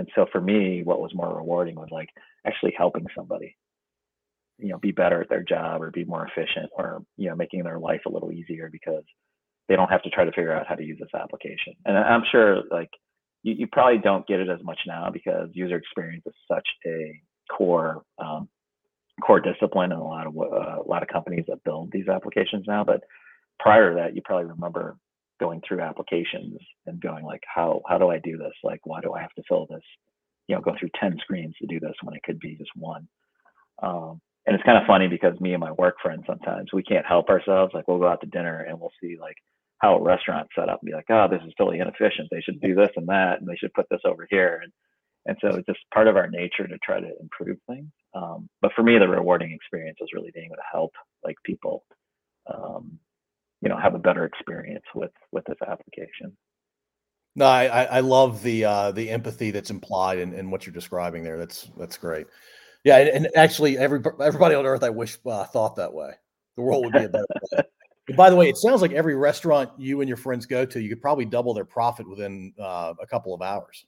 [0.01, 2.09] And so for me, what was more rewarding was like
[2.47, 3.55] actually helping somebody,
[4.57, 7.65] you know, be better at their job or be more efficient or you know making
[7.65, 9.05] their life a little easier because
[9.69, 11.75] they don't have to try to figure out how to use this application.
[11.85, 12.89] And I'm sure like
[13.43, 17.21] you, you probably don't get it as much now because user experience is such a
[17.55, 18.49] core um,
[19.23, 22.65] core discipline in a lot of uh, a lot of companies that build these applications
[22.67, 22.85] now.
[22.85, 23.03] But
[23.59, 24.97] prior to that, you probably remember
[25.41, 28.53] going through applications and going like, how how do I do this?
[28.63, 29.83] Like, why do I have to fill this?
[30.47, 33.09] You know, go through ten screens to do this when it could be just one.
[33.83, 37.07] Um, and it's kind of funny because me and my work friends sometimes we can't
[37.07, 37.73] help ourselves.
[37.75, 39.37] Like we'll go out to dinner and we'll see like
[39.79, 42.29] how a restaurant's set up and be like, oh, this is totally inefficient.
[42.31, 44.61] They should do this and that, and they should put this over here.
[44.63, 44.73] And
[45.27, 47.91] and so it's just part of our nature to try to improve things.
[48.15, 51.85] Um, but for me, the rewarding experience was really being able to help like people,
[52.53, 52.99] um,
[53.61, 56.37] you know, have a better experience with with this application.
[57.37, 61.23] No, I I love the uh, the empathy that's implied in, in what you're describing
[61.23, 61.39] there.
[61.39, 62.27] That's that's great.
[62.85, 66.13] Yeah, and, and actually, every everybody on earth, I wish uh, thought that way.
[66.57, 67.65] The world would be a better place.
[68.17, 70.89] by the way, it sounds like every restaurant you and your friends go to, you
[70.89, 73.87] could probably double their profit within uh, a couple of hours.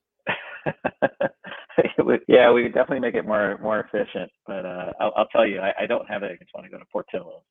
[2.28, 4.30] yeah, we could definitely make it more more efficient.
[4.46, 6.30] But uh, I'll, I'll, tell you, I, I, don't have it.
[6.30, 7.42] I just want to go to Portillo's.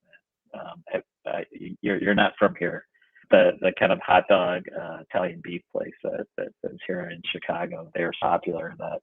[0.53, 0.83] Um,
[1.25, 1.45] I,
[1.81, 2.85] you're you're not from here.
[3.29, 7.21] The the kind of hot dog uh, Italian beef place that, that is here in
[7.31, 7.89] Chicago.
[7.93, 8.75] They are popular.
[8.77, 8.99] That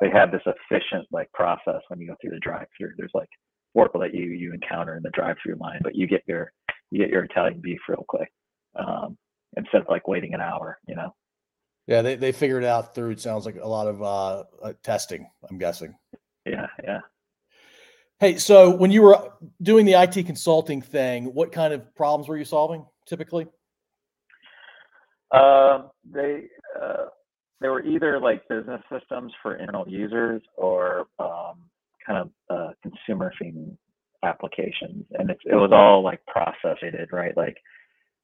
[0.00, 2.92] they have this efficient like process when you go through the drive-through.
[2.96, 3.30] There's like
[3.72, 6.52] four that you you encounter in the drive-through line, but you get your
[6.90, 8.30] you get your Italian beef real quick
[8.76, 9.16] um,
[9.56, 11.14] instead of like waiting an hour, you know.
[11.86, 13.10] Yeah, they, they figured it out through.
[13.10, 15.30] It sounds like a lot of uh, uh, testing.
[15.48, 15.94] I'm guessing.
[16.44, 17.00] Yeah, yeah.
[18.18, 19.25] Hey, so when you were
[19.66, 23.46] doing the IT consulting thing, what kind of problems were you solving typically?
[25.32, 26.44] Uh, they
[26.80, 27.06] uh,
[27.60, 31.64] they were either like business systems for internal users or um,
[32.06, 33.76] kind of uh, consumer facing
[34.22, 35.04] applications.
[35.18, 36.78] And it was all like process
[37.12, 37.36] right?
[37.36, 37.56] Like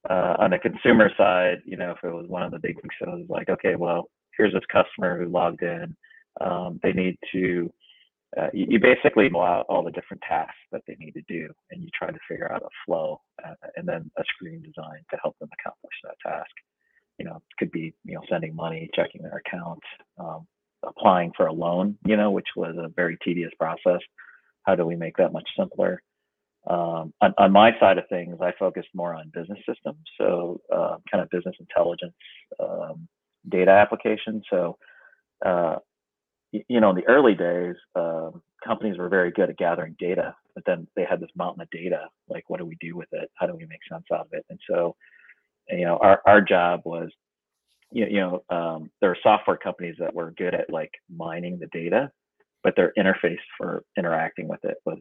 [0.08, 2.92] uh, on the consumer side you know if it was one of the big things
[3.00, 5.94] it was like okay well here's this customer who logged in.
[6.40, 7.70] Um, they need to
[8.40, 11.48] uh, you, you, basically know out all the different tasks that they need to do
[11.70, 15.18] and you try to figure out a flow uh, and then a screen design to
[15.22, 16.50] help them accomplish that task
[17.18, 19.80] you know could be you know sending money checking their account
[20.18, 20.46] um,
[20.82, 24.00] applying for a loan you know which was a very tedious process
[24.64, 26.02] how do we make that much simpler?
[26.68, 30.96] Um, on, on, my side of things, I focused more on business systems, so uh,
[31.10, 32.14] kind of business intelligence
[32.60, 33.08] um,
[33.48, 34.44] data applications.
[34.48, 34.78] So,
[35.44, 35.76] uh,
[36.52, 40.64] you know, in the early days, um, companies were very good at gathering data, but
[40.66, 42.08] then they had this mountain of data.
[42.28, 43.30] Like, what do we do with it?
[43.34, 44.44] How do we make sense out of it?
[44.50, 44.94] And so,
[45.68, 47.10] you know, our, our job was,
[47.90, 51.66] you, you know, um, there are software companies that were good at like mining the
[51.66, 52.10] data
[52.62, 54.98] but their interface for interacting with it was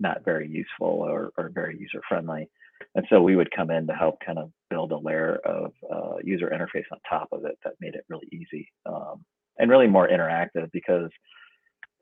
[0.00, 2.48] not very useful or, or very user friendly.
[2.94, 6.16] And so we would come in to help kind of build a layer of uh,
[6.22, 9.24] user interface on top of it that made it really easy um,
[9.58, 11.10] and really more interactive because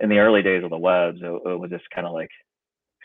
[0.01, 2.30] in the early days of the webs, it, it was just kind of like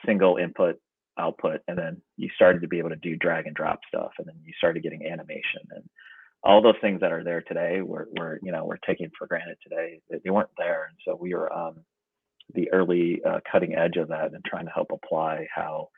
[0.05, 0.75] single input
[1.17, 4.27] output, and then you started to be able to do drag and drop stuff, and
[4.27, 5.83] then you started getting animation and
[6.45, 9.57] all those things that are there today were, were you know we're taking for granted
[9.63, 9.99] today.
[10.09, 11.83] They weren't there and so we were um,
[12.53, 15.89] the early uh, cutting edge of that and trying to help apply how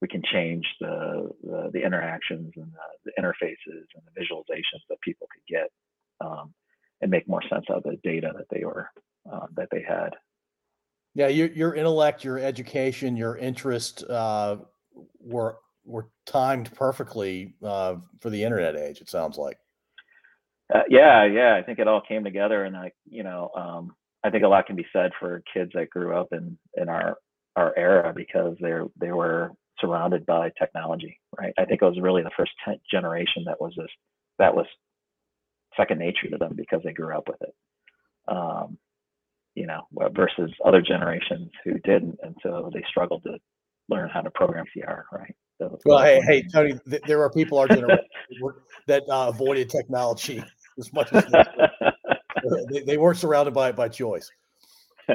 [0.00, 5.00] we can change the the, the interactions and the, the, interfaces and the visualizations that
[5.00, 5.70] people could get
[6.20, 6.54] um,
[7.00, 8.88] and make more sense out of the data that they were
[9.30, 10.10] uh, that they had
[11.14, 14.56] yeah your, your intellect your education your interest uh,
[15.20, 19.58] were were timed perfectly uh, for the internet age it sounds like
[20.74, 23.94] uh, yeah, yeah, I think it all came together, and like you know, um,
[24.24, 27.18] I think a lot can be said for kids that grew up in in our
[27.54, 31.52] our era because they're they were surrounded by technology, right?
[31.58, 32.52] I think it was really the first
[32.90, 33.90] generation that was this
[34.38, 34.66] that was
[35.76, 37.54] second nature to them because they grew up with it.
[38.28, 38.78] Um,
[39.54, 43.38] you know, versus other generations who didn't, and so they struggled to
[43.88, 45.34] learn how to program VCR, right?
[45.58, 48.04] So, well, hey, hey, Tony, th- there are people our generation
[48.86, 50.44] that uh, avoided technology
[50.78, 51.24] as much as
[52.70, 54.30] they, they weren't surrounded by it by choice.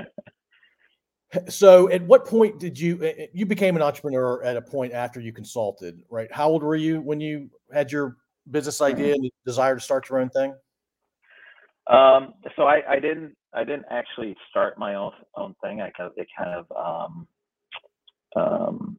[1.47, 4.41] so, at what point did you you became an entrepreneur?
[4.43, 6.32] At a point after you consulted, right?
[6.32, 8.18] How old were you when you had your
[8.50, 10.54] business idea and desire to start your own thing?
[11.88, 15.82] Um, so I, I didn't I didn't actually start my own own thing.
[15.82, 17.28] I kind of it kind of um,
[18.36, 18.98] um,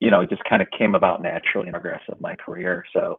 [0.00, 2.84] you know, it just kind of came about naturally in the progress of my career.
[2.92, 3.18] So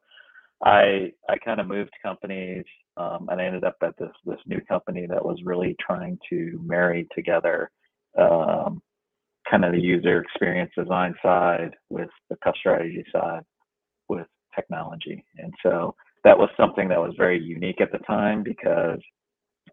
[0.63, 2.65] I I kind of moved companies,
[2.97, 6.59] um, and I ended up at this this new company that was really trying to
[6.63, 7.71] marry together
[8.19, 8.82] um,
[9.49, 13.43] kind of the user experience design side with the cost strategy side
[14.09, 18.99] with technology, and so that was something that was very unique at the time because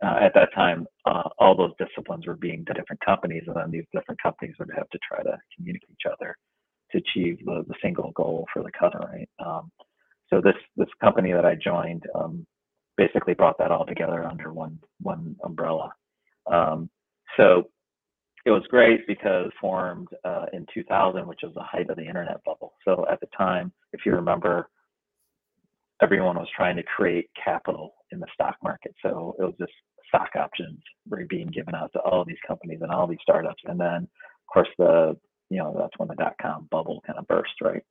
[0.03, 3.71] uh, at that time uh, all those disciplines were being to different companies, and then
[3.71, 6.37] these different companies would have to try to communicate each other
[6.91, 9.29] to achieve the, the single goal for the cutter, right?
[9.45, 9.71] Um,
[10.31, 12.47] so this this company that I joined um,
[12.97, 15.93] basically brought that all together under one one umbrella.
[16.51, 16.91] Um,
[17.37, 17.65] so
[18.45, 22.43] it was great because formed uh, in 2000, which was the height of the internet
[22.45, 22.75] bubble.
[22.85, 24.69] So at the time, if you remember,
[26.03, 28.95] everyone was trying to create capital in the stock market.
[29.03, 29.73] So it was just
[30.09, 33.63] stock options were being given out to all these companies and all these startups.
[33.67, 35.17] And then, of course, the
[35.51, 37.83] you know that's when the dot com bubble kind of burst, right?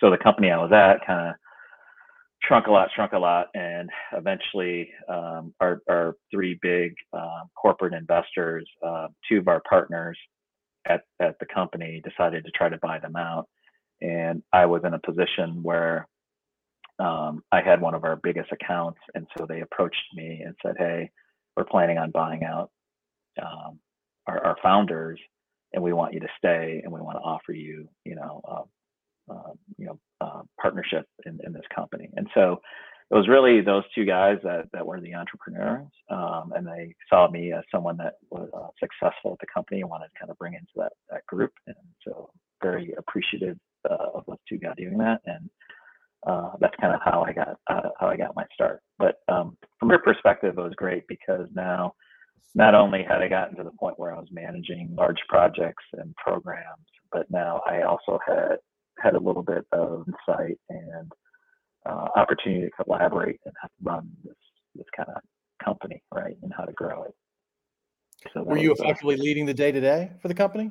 [0.00, 1.34] so the company I was at kind of
[2.42, 7.94] shrunk a lot, shrunk a lot, and eventually um, our, our three big uh, corporate
[7.94, 10.18] investors, uh, two of our partners
[10.86, 13.46] at, at the company decided to try to buy them out.
[14.00, 16.08] And I was in a position where
[16.98, 18.98] um, I had one of our biggest accounts.
[19.14, 21.10] And so they approached me and said, Hey,
[21.56, 22.70] we're planning on buying out
[23.40, 23.78] um,
[24.26, 25.18] our, our, founders
[25.72, 28.40] and we want you to stay and we want to offer you, you know,
[29.30, 32.08] uh, you know uh, partnership in, in this company.
[32.16, 32.60] And so
[33.10, 37.28] it was really those two guys that, that were the entrepreneurs, um, and they saw
[37.28, 40.38] me as someone that was uh, successful at the company and wanted to kind of
[40.38, 41.52] bring into that that group.
[41.66, 41.76] And
[42.06, 42.30] so
[42.62, 43.56] very appreciative
[43.90, 45.50] uh, of those two guys doing that, and
[46.26, 48.80] uh, that's kind of how I got uh, how I got my start.
[48.98, 51.94] But um, from their perspective, it was great because now
[52.54, 56.14] not only had I gotten to the point where I was managing large projects and
[56.16, 58.56] programs, but now I also had
[59.02, 61.12] had a little bit of insight and
[61.88, 64.34] uh, opportunity to collaborate and run this
[64.74, 65.22] this kind of
[65.64, 67.14] company, right, and how to grow it.
[68.34, 70.70] So were you uh, effectively leading the day to day for the company?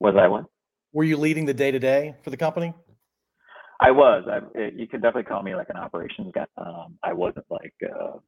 [0.00, 0.46] Was I one?
[0.92, 2.74] Were you leading the day to day for the company?
[3.80, 4.24] I was.
[4.26, 6.46] I, you could definitely call me like an operations guy.
[6.56, 8.18] Um, I wasn't like uh,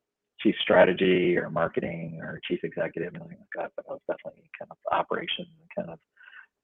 [0.41, 4.51] chief strategy or marketing or chief executive or anything like that, but I was definitely
[4.59, 5.99] kind of operations and kind of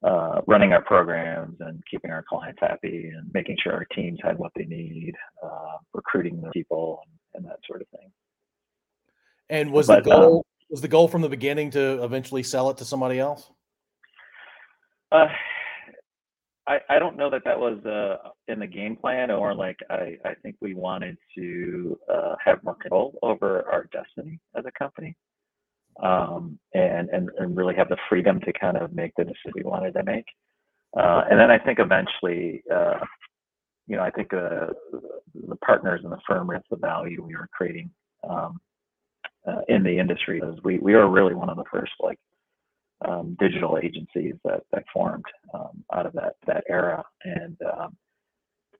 [0.02, 4.38] uh, running our programs and keeping our clients happy and making sure our teams had
[4.38, 8.10] what they need, uh, recruiting the people and, and, that sort of thing.
[9.48, 12.70] And was but, the goal um, was the goal from the beginning to eventually sell
[12.70, 13.50] it to somebody else?
[15.12, 15.28] Uh,
[16.66, 20.16] I, I don't know that that was uh, in the game plan or like I,
[20.24, 25.14] I think we wanted to uh, have more control over our destiny as a company
[26.02, 29.62] um, and, and, and really have the freedom to kind of make the decision we
[29.62, 30.26] wanted to make.
[30.96, 32.98] Uh, and then I think eventually, uh,
[33.86, 34.68] you know, I think uh,
[35.48, 37.90] the partners in the firm realized the value we were creating
[38.28, 38.60] um,
[39.46, 40.40] uh, in the industry.
[40.62, 42.18] We we were really one of the first like
[43.06, 47.96] um, digital agencies that that formed um, out of that that era, and um,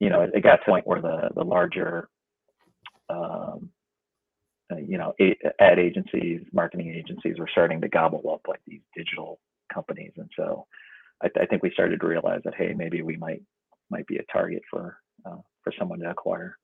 [0.00, 2.08] you know, it, it, got to a point where the the larger
[3.10, 3.70] um,
[4.78, 5.14] you know,
[5.60, 9.40] ad agencies, marketing agencies were starting to gobble up like these digital
[9.72, 10.66] companies, and so
[11.22, 13.42] I, I, think we started to realize that hey, maybe we might
[13.90, 16.56] might be a target for uh, for someone to acquire.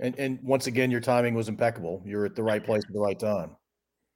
[0.00, 2.02] And and once again, your timing was impeccable.
[2.04, 3.56] You're at the right place at the right time.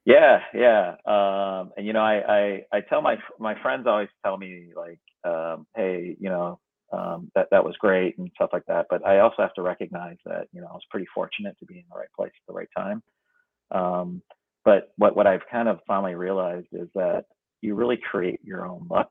[0.04, 0.96] Yeah, yeah.
[1.06, 5.00] Um, and you know, I, I I tell my my friends always tell me like,
[5.24, 6.58] um, hey, you know,
[6.92, 8.86] um, that that was great and stuff like that.
[8.90, 11.78] But I also have to recognize that you know I was pretty fortunate to be
[11.78, 13.02] in the right place at the right time.
[13.70, 14.22] Um,
[14.64, 17.24] but what what I've kind of finally realized is that
[17.60, 19.10] you really create your own luck.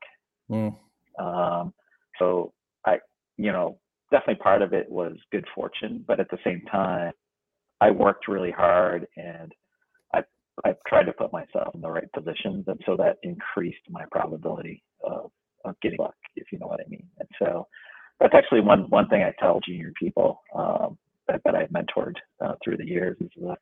[0.49, 0.75] Mm.
[1.19, 1.73] Um,
[2.19, 2.53] so
[2.85, 2.99] I,
[3.37, 3.79] you know,
[4.11, 7.13] definitely part of it was good fortune, but at the same time,
[7.79, 9.51] I worked really hard and
[10.13, 10.21] I
[10.65, 14.83] I tried to put myself in the right positions, and so that increased my probability
[15.03, 15.31] of,
[15.65, 17.07] of getting luck, if you know what I mean.
[17.19, 17.67] And so
[18.19, 20.97] that's actually one one thing I tell junior people um,
[21.27, 23.57] that, that I've mentored uh, through the years is that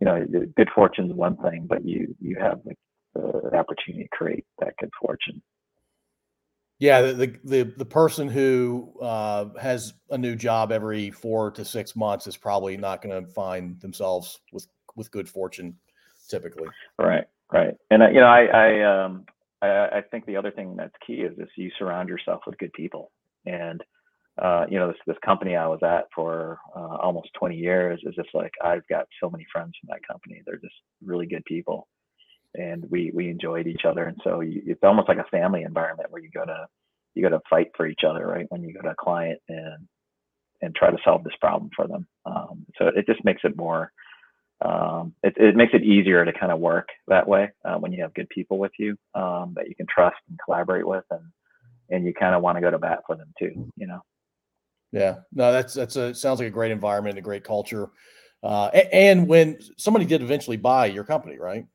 [0.00, 0.24] you know
[0.56, 2.74] good fortune is one thing, but you you have the,
[3.14, 5.42] the opportunity to create that good fortune.
[6.78, 11.96] Yeah, the the the, person who uh, has a new job every four to six
[11.96, 15.76] months is probably not going to find themselves with with good fortune,
[16.28, 16.68] typically.
[16.98, 19.24] Right, right, and uh, you know, I I um
[19.66, 22.72] I, I think the other thing that's key is this: you surround yourself with good
[22.72, 23.10] people,
[23.44, 23.82] and
[24.40, 28.14] uh, you know, this this company I was at for uh, almost 20 years is
[28.14, 30.42] just like I've got so many friends from that company.
[30.44, 31.88] They're just really good people,
[32.54, 34.04] and we we enjoyed each other.
[34.04, 36.66] And so you, it's almost like a family environment where you go to
[37.14, 39.88] you go to fight for each other right when you go to a client and
[40.60, 42.06] and try to solve this problem for them.
[42.26, 43.90] Um, so it just makes it more
[44.64, 48.02] um, it, it makes it easier to kind of work that way uh, when you
[48.02, 51.24] have good people with you um, that you can trust and collaborate with and
[51.88, 54.00] and you kind of want to go to bat for them too you know
[54.92, 57.90] yeah no that's that's a sounds like a great environment and a great culture
[58.42, 61.66] uh, and when somebody did eventually buy your company right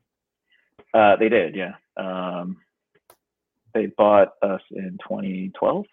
[0.94, 1.74] uh, they did, yeah.
[1.96, 2.58] Um,
[3.74, 5.86] they bought us in 2012.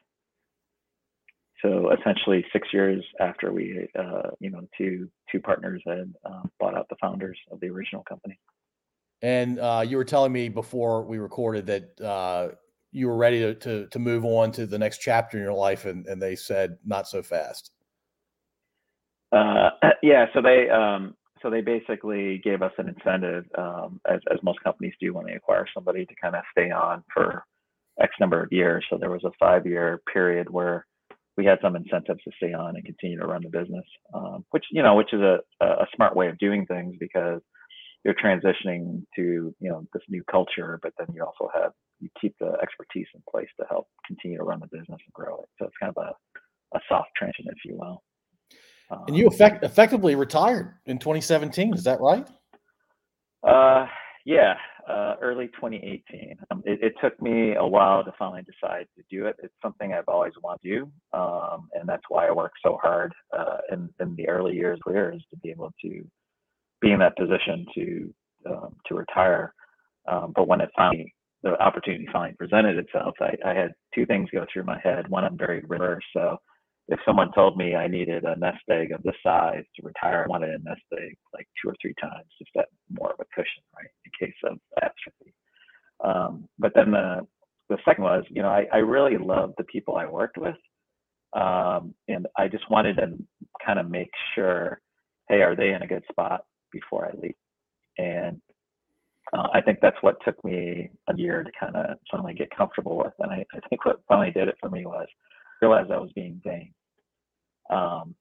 [1.61, 6.75] So essentially, six years after we, uh, you know, two two partners had uh, bought
[6.75, 8.39] out the founders of the original company.
[9.21, 12.55] And uh, you were telling me before we recorded that uh,
[12.91, 15.85] you were ready to, to, to move on to the next chapter in your life,
[15.85, 17.71] and, and they said not so fast.
[19.31, 24.39] Uh, yeah, so they um, so they basically gave us an incentive, um, as, as
[24.43, 27.43] most companies do when they acquire somebody, to kind of stay on for
[28.01, 28.85] X number of years.
[28.89, 30.85] So there was a five-year period where
[31.39, 34.65] we had some incentives to stay on and continue to run the business, um, which
[34.71, 37.39] you know, which is a, a smart way of doing things because
[38.03, 41.71] you're transitioning to you know this new culture, but then you also have
[42.01, 45.35] you keep the expertise in place to help continue to run the business and grow
[45.35, 45.49] it.
[45.57, 48.03] So it's kind of a, a soft transition, if you will
[49.07, 51.73] and you effect, effectively retired in 2017.
[51.73, 52.27] Is that right?
[53.47, 53.85] Uh,
[54.25, 54.55] yeah,
[54.89, 56.37] uh, early 2018.
[56.49, 59.35] Um, it, it, took me a while to finally decide to do it.
[59.43, 63.13] It's something I've always wanted to do, um, and that's why I worked so hard
[63.37, 66.03] uh, in, in the early years career is to be able to
[66.81, 68.13] be in that position to
[68.47, 69.53] um, to retire.
[70.07, 71.13] Um, but when it finally
[71.43, 75.07] the opportunity finally presented itself, I, I, had two things go through my head.
[75.07, 76.37] One, I'm very reverse, so
[76.89, 80.29] if someone told me I needed a nest egg of this size to retire, I
[80.29, 83.63] wanted a nest egg like two or three times, just that more of a cushion,
[83.75, 85.33] right, in case of catastrophe.
[86.03, 87.27] Um, but then the
[87.69, 90.55] the second was, you know, I, I really loved the people I worked with,
[91.33, 93.13] um, and I just wanted to
[93.63, 94.81] kind of make sure,
[95.27, 97.35] hey, are they in a good spot before I leave?
[97.99, 98.41] And
[99.33, 102.97] uh, I think that's what took me a year to kind of finally get comfortable
[102.97, 103.13] with.
[103.19, 105.07] And I, I think what finally did it for me was
[105.61, 106.73] realize I was being vain
[107.69, 108.15] um,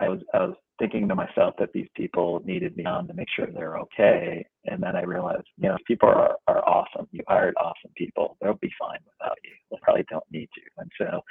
[0.00, 3.28] I was I was thinking to myself that these people needed me on to make
[3.34, 7.08] sure they're okay, and then I realized, you know, people are are awesome.
[7.12, 9.52] You hired awesome people; they'll be fine without you.
[9.70, 11.22] They probably don't need you, and so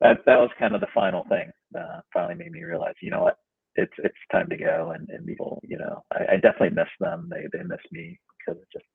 [0.00, 1.50] that that was kind of the final thing.
[1.78, 3.38] Uh, finally, made me realize, you know what,
[3.76, 7.28] it's it's time to go, and and people, you know, I, I definitely miss them.
[7.30, 8.86] They they miss me because it's just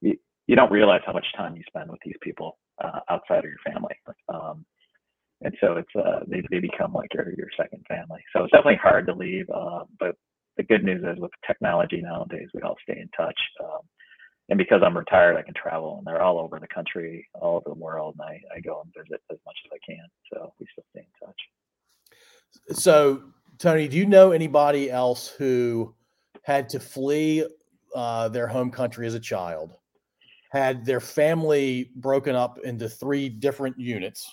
[0.00, 3.44] you, you don't realize how much time you spend with these people uh, outside of
[3.44, 3.94] your family.
[4.28, 4.64] Um,
[5.44, 8.20] and so it's uh, they they become like your your second family.
[8.34, 9.48] So it's definitely hard to leave.
[9.50, 10.16] Uh, but
[10.56, 13.38] the good news is with technology nowadays, we all stay in touch.
[13.62, 13.80] Um,
[14.48, 17.74] and because I'm retired, I can travel, and they're all over the country, all over
[17.74, 20.04] the world, and I, I go and visit as much as I can.
[20.32, 22.78] So we still stay in touch.
[22.78, 23.22] So
[23.58, 25.94] Tony, do you know anybody else who
[26.42, 27.46] had to flee
[27.94, 29.76] uh, their home country as a child,
[30.50, 34.30] had their family broken up into three different units?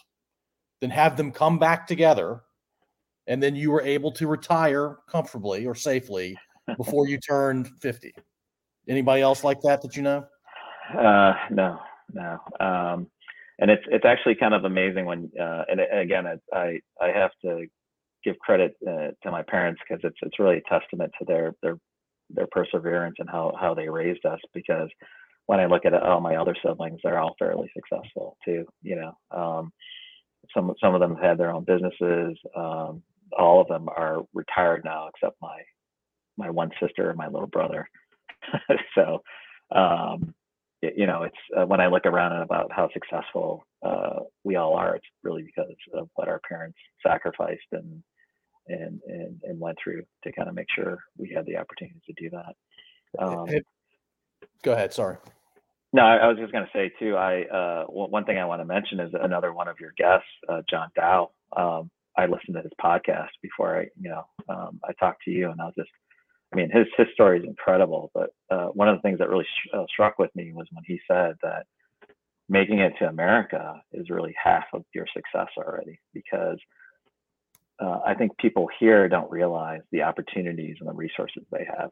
[0.82, 2.42] Then have them come back together,
[3.28, 6.38] and then you were able to retire comfortably or safely
[6.78, 8.14] before you turned 50.
[8.90, 10.26] Anybody else like that that you know?
[10.98, 11.80] Uh, no,
[12.14, 12.38] no.
[12.60, 13.08] Um,
[13.60, 17.68] and it's it's actually kind of amazing when uh, and again I I have to
[18.24, 21.78] give credit uh, to my parents because it's it's really a testament to their their
[22.32, 24.90] their perseverance and how how they raised us because
[25.46, 28.66] when I look at all my other siblings, they're all fairly successful too.
[28.82, 29.72] You know, um,
[30.54, 32.38] some some of them have had their own businesses.
[32.56, 33.04] Um,
[33.38, 35.60] all of them are retired now, except my
[36.38, 37.88] my one sister and my little brother.
[38.95, 39.22] so,
[39.76, 40.34] um,
[40.82, 44.56] it, you know, it's uh, when I look around and about how successful uh, we
[44.56, 48.04] all are, it's really because of what our parents sacrificed and
[48.68, 52.14] and and, and went through to kind of make sure we had the opportunity to
[52.22, 53.24] do that.
[53.24, 53.47] Um,
[54.64, 54.93] Go ahead.
[54.93, 55.18] Sorry.
[55.94, 57.18] No, I, was just going to say too.
[57.18, 60.62] I uh, one thing I want to mention is another one of your guests, uh,
[60.70, 61.32] John Dow.
[61.56, 65.50] Um, I listened to his podcast before I, you know, um, I talked to you,
[65.50, 65.89] and I was just,
[66.54, 68.10] I mean, his his story is incredible.
[68.14, 70.84] But uh, one of the things that really sh- uh, struck with me was when
[70.88, 71.66] he said that
[72.48, 76.58] making it to America is really half of your success already, because
[77.80, 81.89] uh, I think people here don't realize the opportunities and the resources they have,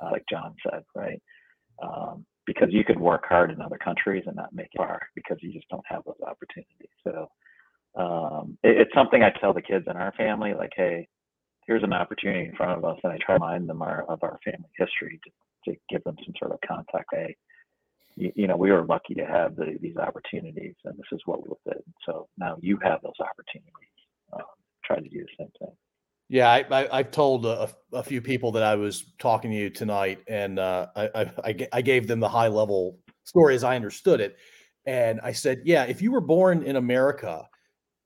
[0.00, 1.20] uh, like John said, right?
[1.82, 5.36] Um, because you could work hard in other countries and not make it far because
[5.40, 6.90] you just don't have those opportunities.
[7.04, 7.30] So
[7.94, 11.06] um, it, it's something I tell the kids in our family, like, hey,
[11.68, 14.24] here's an opportunity in front of us, and I try to remind them our, of
[14.24, 17.10] our family history to, to give them some sort of contact.
[17.12, 17.36] Hey,
[18.16, 21.44] you, you know, we were lucky to have the, these opportunities, and this is what
[21.44, 21.84] we did.
[22.04, 23.94] So now you have those opportunities.
[24.32, 24.42] Um,
[24.84, 25.76] try to do the same thing.
[26.30, 29.68] Yeah, I, I, have told a, a, few people that I was talking to you
[29.68, 34.20] tonight, and uh, I, I, I gave them the high level story as I understood
[34.20, 34.36] it.
[34.86, 37.48] And I said, yeah, if you were born in America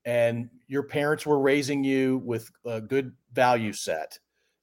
[0.06, 4.18] and your parents were raising you with a good value set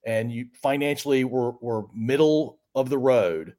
[0.08, 3.54] and you financially were, were middle of the road,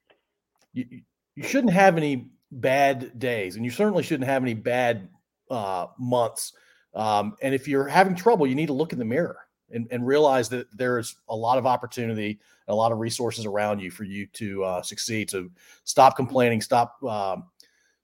[0.72, 1.02] you,
[1.36, 5.08] you shouldn't have any bad days and you certainly shouldn't have any bad
[5.48, 6.54] uh, months.
[6.92, 9.38] Um, and if you're having trouble, you need to look in the mirror
[9.72, 13.90] and, and realize that there's a lot of opportunity, a lot of resources around you
[13.90, 15.30] for you to uh, succeed.
[15.30, 15.48] So
[15.84, 17.44] stop complaining, stop um,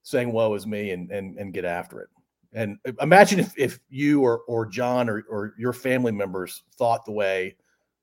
[0.02, 2.08] saying "woe is me," and and and get after it.
[2.52, 7.12] And imagine if, if you or or John or, or your family members thought the
[7.12, 7.56] way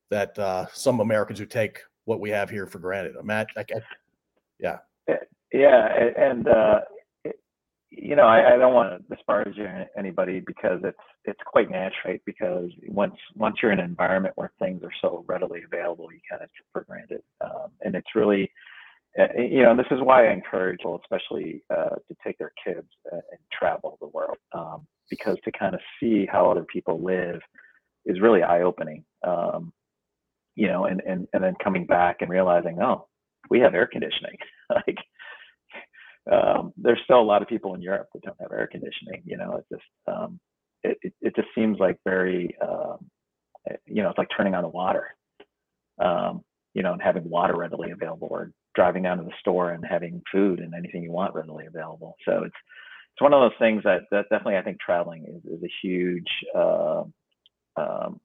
[0.09, 3.16] that uh, some Americans who take what we have here for granted.
[3.20, 3.72] Imagine, like,
[4.59, 4.78] yeah,
[5.51, 6.82] yeah, and uh,
[7.91, 9.57] you know, I, I don't want to disparage
[9.97, 12.21] anybody because it's it's quite natural, right?
[12.25, 16.41] Because once once you're in an environment where things are so readily available, you kind
[16.43, 18.51] of take for granted, um, and it's really,
[19.19, 22.88] uh, you know, this is why I encourage people, especially uh, to take their kids
[23.11, 27.39] and travel the world, um, because to kind of see how other people live
[28.05, 29.03] is really eye opening.
[29.25, 29.71] Um,
[30.55, 33.07] you know, and and and then coming back and realizing, oh,
[33.49, 34.38] we have air conditioning,
[34.69, 34.97] like
[36.32, 39.23] um, there's still a lot of people in Europe that don't have air conditioning.
[39.26, 40.39] You know, it's just um,
[40.84, 43.09] it, it, it just seems like very um,
[43.86, 45.07] you know it's like turning on the water.
[45.99, 46.41] Um,
[46.73, 50.21] you know, and having water readily available, or driving down to the store and having
[50.30, 52.15] food and anything you want readily available.
[52.26, 52.55] So it's
[53.13, 56.28] it's one of those things that that definitely I think traveling is, is a huge
[56.53, 57.03] uh,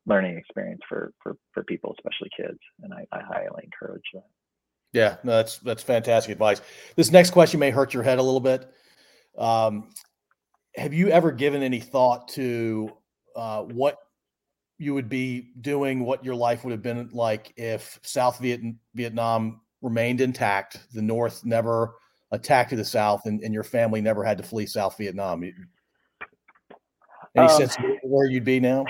[0.06, 4.24] learning experience for for for people, especially kids, and I, I highly encourage that.
[4.92, 6.60] Yeah, no, that's that's fantastic advice.
[6.96, 8.70] This next question may hurt your head a little bit.
[9.38, 9.90] Um,
[10.76, 12.90] have you ever given any thought to
[13.36, 13.98] uh, what
[14.78, 19.60] you would be doing, what your life would have been like if South Viet- Vietnam
[19.82, 21.94] remained intact, the North never
[22.32, 25.44] attacked the South, and, and your family never had to flee South Vietnam?
[25.44, 25.54] Any
[27.36, 28.84] um, sense where you'd be now?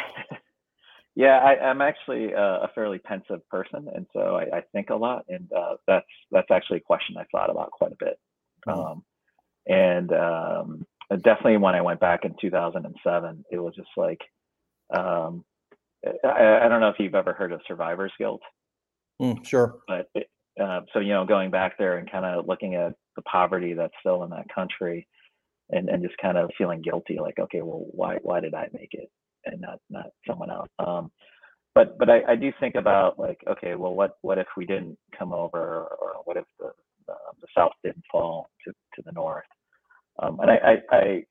[1.20, 4.94] Yeah, I, am actually a, a, fairly pensive person, and so I, I think a
[4.94, 8.18] lot, and uh, that's that's actually a question I thought about quite a bit.
[8.66, 8.80] Mm-hmm.
[8.80, 9.04] Um,
[9.66, 10.86] and um,
[11.22, 14.22] definitely when I went back in 2007, it was just like,
[14.96, 15.44] um,
[16.24, 18.40] I, I, don't know if you've ever heard of survivor's guilt.
[19.20, 19.76] Mm, sure.
[19.86, 23.22] But it, uh, so you know, going back there and kind of looking at the
[23.30, 25.06] poverty that's still in that country,
[25.68, 28.94] and and just kind of feeling guilty, like, okay, well, why why did I make
[28.94, 29.10] it?
[29.46, 30.68] And not not someone else.
[30.78, 31.10] Um,
[31.74, 34.98] but but I, I do think about like okay, well, what what if we didn't
[35.18, 36.70] come over, or what if the
[37.06, 39.44] the, the South didn't fall to to the North?
[40.22, 41.24] Um, and I I, I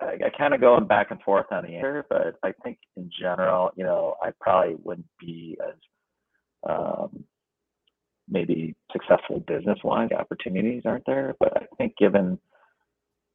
[0.00, 3.10] I, I kind of going back and forth on the answer, but I think in
[3.20, 5.74] general, you know, I probably wouldn't be as
[6.68, 7.24] um,
[8.28, 10.10] maybe successful business wise.
[10.12, 12.38] Opportunities aren't there, but I think given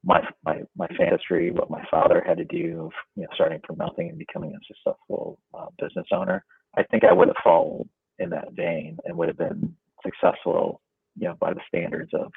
[0.05, 3.77] my my my history, what my father had to do, of you know, starting from
[3.77, 6.45] nothing and becoming a successful uh, business owner.
[6.77, 7.89] I think I would have followed
[8.19, 10.81] in that vein and would have been successful,
[11.17, 12.31] you know, by the standards of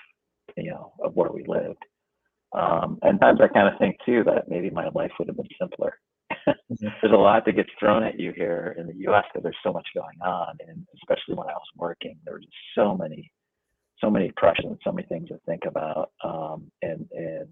[0.57, 1.83] you know of where we lived.
[2.53, 5.49] Um, and times I kind of think too that maybe my life would have been
[5.61, 5.95] simpler.
[6.47, 6.55] Mhm.
[7.03, 9.25] there's a lot that gets thrown at you here in the U.S.
[9.33, 12.53] because there's so much going on, and especially when I was working, there were just
[12.75, 13.31] so many,
[14.01, 16.11] so many pressures so many things to think about.
[16.23, 17.49] Um, and and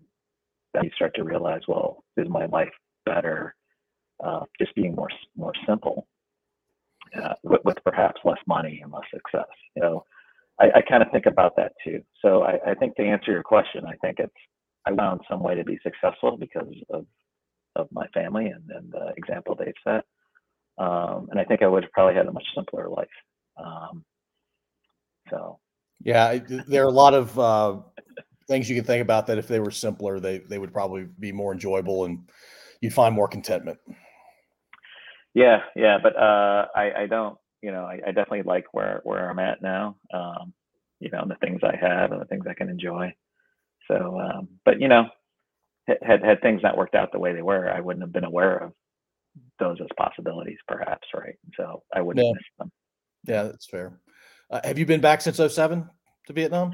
[0.75, 2.73] then you start to realize, well, is my life
[3.05, 3.55] better
[4.25, 6.07] uh, just being more more simple,
[7.21, 9.49] uh, with, with perhaps less money and less success?
[9.75, 10.05] You know,
[10.61, 12.03] I, I kind of think about that too.
[12.23, 14.33] So I, I think to answer your question, I think it's
[14.87, 17.07] I found some way to be successful because of
[17.77, 20.05] of my family and, and the example they've set.
[20.79, 23.09] Um, and I think I would have probably had a much simpler life.
[23.63, 24.05] Um,
[25.31, 25.59] so
[26.03, 27.79] Yeah, there are a lot of uh,
[28.49, 31.33] things you can think about that if they were simpler, they they would probably be
[31.33, 32.29] more enjoyable and
[32.81, 33.79] you'd find more contentment.
[35.35, 39.29] yeah, yeah, but uh, I, I don't, you know, I, I definitely like where where
[39.29, 39.97] I'm at now.
[40.13, 40.53] Um,
[41.01, 43.13] you know, and the things I have and the things I can enjoy.
[43.89, 45.05] So, um, but you know,
[45.89, 48.59] had- had things not worked out the way they were, I wouldn't have been aware
[48.59, 48.73] of
[49.61, 51.37] those as possibilities, perhaps, right?
[51.57, 52.29] So I wouldn't Yeah.
[52.29, 52.73] have missed them.
[53.25, 54.01] Yeah, that's fair.
[54.51, 55.89] Uh, have you been back since 07
[56.27, 56.73] to Vietnam?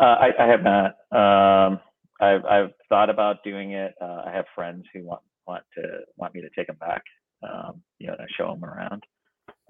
[0.00, 0.94] Uh, I, I have not.
[1.12, 1.80] Um,
[2.20, 3.92] I've I've thought about doing it.
[4.00, 5.82] Uh, I have friends who want want to
[6.16, 7.02] want me to take them back.
[7.42, 9.02] Um, you know, to show them around.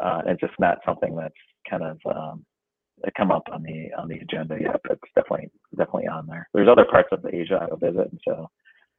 [0.03, 1.35] Uh, it's just not something that's
[1.69, 2.45] kind of um,
[3.17, 6.49] come up on the on the agenda yet, but it's definitely definitely on there.
[6.55, 8.49] There's other parts of Asia I will visit, and so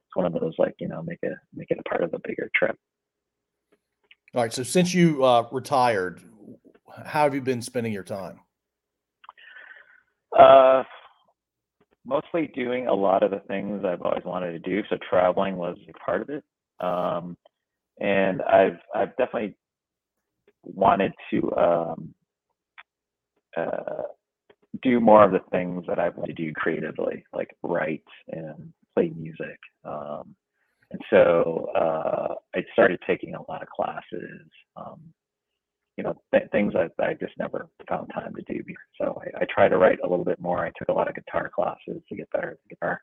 [0.06, 2.20] it's one of those like you know make it make it a part of the
[2.24, 2.76] bigger trip.
[4.34, 4.52] All right.
[4.52, 6.22] So since you uh, retired,
[7.04, 8.40] how have you been spending your time?
[10.38, 10.82] Uh,
[12.04, 14.82] mostly doing a lot of the things I've always wanted to do.
[14.88, 16.44] So traveling was a part of it,
[16.80, 17.36] um,
[18.00, 19.56] and I've I've definitely
[20.62, 22.14] wanted to um,
[23.56, 24.02] uh,
[24.82, 29.12] do more of the things that I want to do creatively, like write and play
[29.16, 29.58] music.
[29.84, 30.34] Um,
[30.90, 34.48] and so uh, I started taking a lot of classes.
[34.76, 35.00] Um,
[35.96, 38.62] you know, th- things that I just never found time to do.
[39.00, 40.64] So I, I try to write a little bit more.
[40.64, 43.00] I took a lot of guitar classes to get better at the guitar.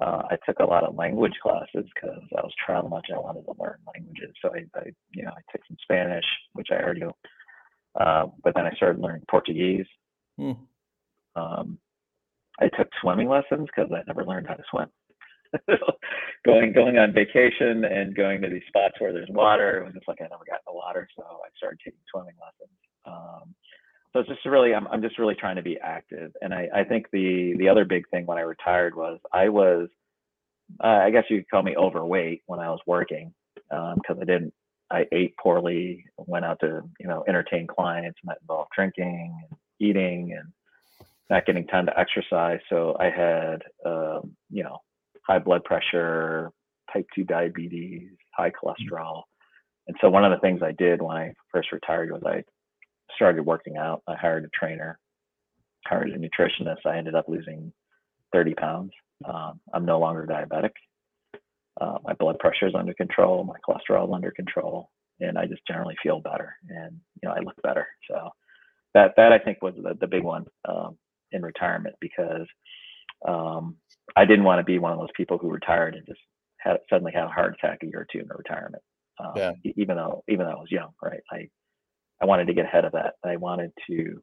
[0.00, 3.08] Uh, I took a lot of language classes because I was traveling much.
[3.14, 4.34] I wanted to learn languages.
[4.42, 7.12] So I, I you know, I took some Spanish, which I already knew.
[7.98, 9.86] Uh, but then I started learning Portuguese.
[10.38, 10.52] Hmm.
[11.36, 11.78] Um,
[12.60, 14.88] I took swimming lessons because I never learned how to swim.
[16.44, 20.08] going going on vacation and going to these spots where there's water, it was just
[20.08, 22.76] like I never got in the water, so I started taking swimming lessons.
[23.06, 23.54] Um,
[24.12, 26.84] so it's just really I'm I'm just really trying to be active, and I I
[26.84, 29.88] think the the other big thing when I retired was I was
[30.82, 33.32] uh, I guess you could call me overweight when I was working
[33.68, 34.52] because I didn't
[34.90, 39.58] I ate poorly, went out to you know entertain clients, and that involved drinking and
[39.78, 40.52] eating and
[41.28, 42.58] not getting time to exercise.
[42.68, 44.78] So I had um, you know
[45.30, 46.50] high blood pressure,
[46.92, 49.22] type two diabetes, high cholesterol,
[49.86, 52.44] and so one of the things I did when I first retired was I
[53.16, 54.02] started working out.
[54.06, 54.98] I hired a trainer,
[55.86, 56.86] hired a nutritionist.
[56.86, 57.72] I ended up losing
[58.32, 58.92] 30 pounds.
[59.24, 60.70] Um, I'm no longer diabetic.
[61.80, 63.44] Uh, my blood pressure is under control.
[63.44, 67.40] My cholesterol is under control, and I just generally feel better, and you know I
[67.40, 67.86] look better.
[68.08, 68.30] So
[68.94, 70.98] that that I think was the, the big one um,
[71.32, 72.46] in retirement because
[73.26, 73.76] um,
[74.16, 76.20] I didn't want to be one of those people who retired and just
[76.58, 78.82] had suddenly had a heart attack a year or two in retirement.
[79.18, 79.52] Um, Yeah.
[79.76, 81.20] Even though even though I was young, right?
[81.30, 81.48] I
[82.20, 83.14] I wanted to get ahead of that.
[83.24, 84.22] I wanted to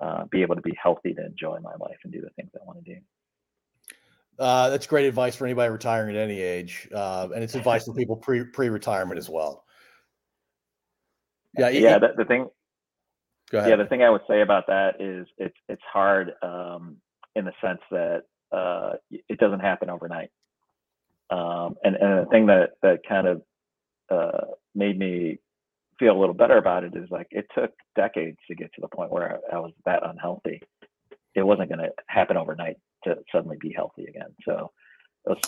[0.00, 2.64] uh, be able to be healthy to enjoy my life and do the things I
[2.64, 3.00] want to do.
[4.38, 7.94] Uh, that's great advice for anybody retiring at any age, uh, and it's advice for
[7.94, 9.64] people pre pre retirement as well.
[11.58, 11.92] Yeah, yeah.
[11.94, 12.48] y- The, the thing
[13.50, 13.70] go ahead.
[13.70, 16.96] yeah the thing i would say about that is it's it's hard um,
[17.34, 20.30] in the sense that uh, it doesn't happen overnight
[21.30, 23.42] um, and and the thing that that kind of
[24.10, 25.38] uh, made me
[25.98, 28.88] feel a little better about it is like it took decades to get to the
[28.88, 30.62] point where I, I was that unhealthy
[31.34, 34.70] it wasn't going to happen overnight to suddenly be healthy again so
[35.26, 35.40] I was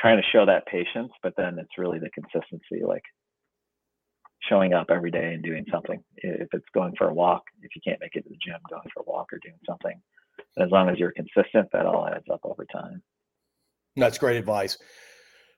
[0.00, 3.02] trying to show that patience but then it's really the consistency like
[4.48, 6.02] showing up every day and doing something.
[6.16, 8.88] If it's going for a walk, if you can't make it to the gym, going
[8.94, 10.00] for a walk or doing something.
[10.58, 13.02] As long as you're consistent, that all adds up over time.
[13.96, 14.78] That's great advice.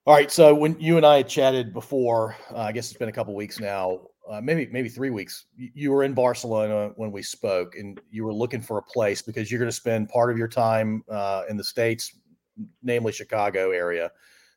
[0.07, 3.11] All right, so when you and I had chatted before, uh, I guess it's been
[3.11, 4.01] a couple weeks now,
[4.31, 5.47] uh, maybe maybe three weeks.
[5.55, 9.21] You, you were in Barcelona when we spoke, and you were looking for a place
[9.21, 12.17] because you're going to spend part of your time uh, in the states,
[12.83, 14.11] namely Chicago area,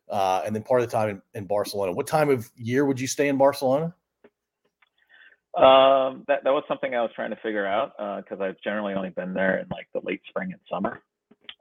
[0.10, 1.92] uh, and then part of the time in, in Barcelona.
[1.92, 3.94] What time of year would you stay in Barcelona?
[5.58, 7.92] Um, that that was something I was trying to figure out
[8.24, 11.02] because I've generally only been there in like the late spring and summer.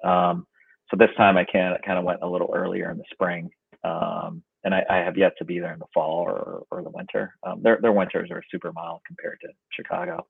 [0.05, 0.47] Um,
[0.91, 3.51] so this time I can kind of went a little earlier in the spring.
[3.85, 6.91] Um, and I, I, have yet to be there in the fall or, or the
[6.91, 7.35] winter.
[7.47, 10.27] Um, their, their winters are super mild compared to Chicago.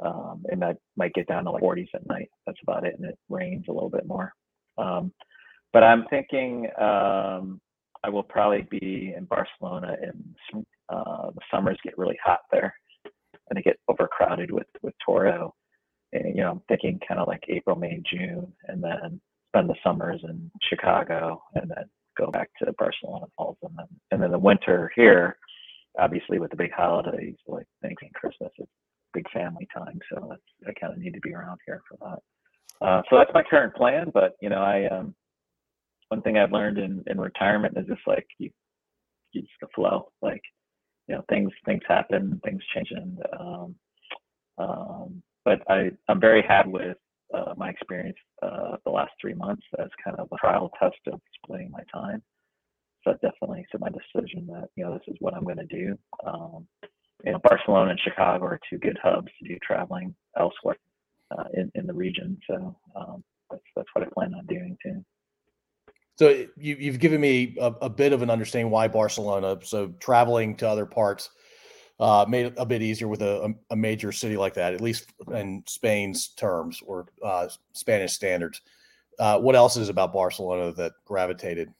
[0.00, 2.28] Um, and that might get down to like 40s at night.
[2.46, 2.96] That's about it.
[2.98, 4.32] And it rains a little bit more.
[4.76, 5.12] Um,
[5.72, 7.60] but I'm thinking um,
[8.04, 12.74] I will probably be in Barcelona in uh, the summers get really hot there
[13.52, 15.54] and they get overcrowded with, with tourists.
[16.14, 19.74] And, you know, I'm thinking kind of like April, May, June, and then spend the
[19.84, 21.84] summers in Chicago and then
[22.18, 23.58] go back to Barcelona Falls.
[23.62, 25.36] And then, and then the winter here,
[25.98, 28.70] obviously with the big holidays like Thanksgiving, Christmas, it's
[29.12, 29.98] big family time.
[30.10, 32.86] So that's, I kind of need to be around here for that.
[32.86, 34.10] Uh, so that's my current plan.
[34.14, 35.14] But, you know, I, um,
[36.08, 38.48] one thing I've learned in, in retirement is just like you,
[39.32, 40.40] you just the flow, like,
[41.08, 42.88] you know, things, things happen, things change.
[42.90, 43.74] And, um,
[44.58, 46.96] um, but I, I'm very happy with
[47.34, 51.20] uh, my experience uh, the last three months as kind of a trial test of
[51.42, 52.22] splitting my time.
[53.04, 55.98] So definitely, so my decision that you know this is what I'm going to do.
[56.24, 56.66] Um,
[57.24, 60.76] you know, Barcelona and Chicago are two good hubs to do traveling elsewhere
[61.36, 62.38] uh, in in the region.
[62.48, 65.04] So um, that's that's what I plan on doing too.
[66.16, 69.58] So you, you've given me a, a, bit of an understanding why Barcelona.
[69.62, 71.30] So traveling to other parts
[71.98, 75.10] uh, made it a bit easier with a, a, major city like that, at least
[75.32, 78.60] in Spain's terms or uh, Spanish standards.
[79.18, 81.72] Uh, what else is about Barcelona that gravitated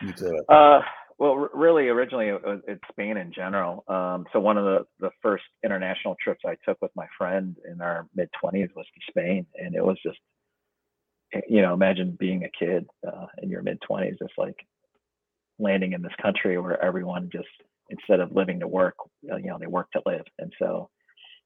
[0.00, 0.44] you to it?
[0.48, 0.80] Uh,
[1.18, 3.84] well, r- really, originally it was, it's Spain in general.
[3.88, 7.80] Um, so one of the, the first international trips I took with my friend in
[7.80, 10.18] our mid 20s was to Spain, and it was just,
[11.48, 14.56] you know, imagine being a kid uh, in your mid 20s, just like
[15.58, 17.48] landing in this country where everyone just
[17.90, 18.94] instead of living to work,
[19.32, 20.24] uh, you know, they work to live.
[20.38, 20.90] And so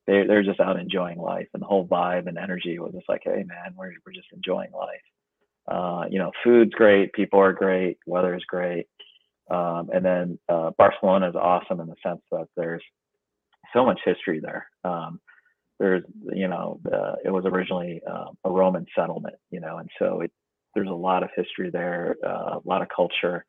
[0.06, 3.22] they they're just out enjoying life, and the whole vibe and energy was just like,
[3.24, 5.00] hey man, we're we're just enjoying life.
[5.68, 8.86] Uh, you know, food's great, people are great, weather is great,
[9.50, 12.82] um, and then uh, Barcelona is awesome in the sense that there's
[13.72, 14.66] so much history there.
[14.84, 15.20] Um,
[15.82, 20.20] there's, you know, the, it was originally uh, a Roman settlement, you know, and so
[20.20, 20.30] it,
[20.74, 23.44] there's a lot of history there, uh, a lot of culture.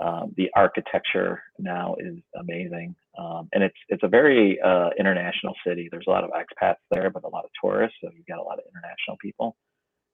[0.00, 5.88] Um, the architecture now is amazing, um, and it's it's a very uh, international city.
[5.90, 7.96] There's a lot of expats there, but a lot of tourists.
[8.02, 9.56] So you've got a lot of international people,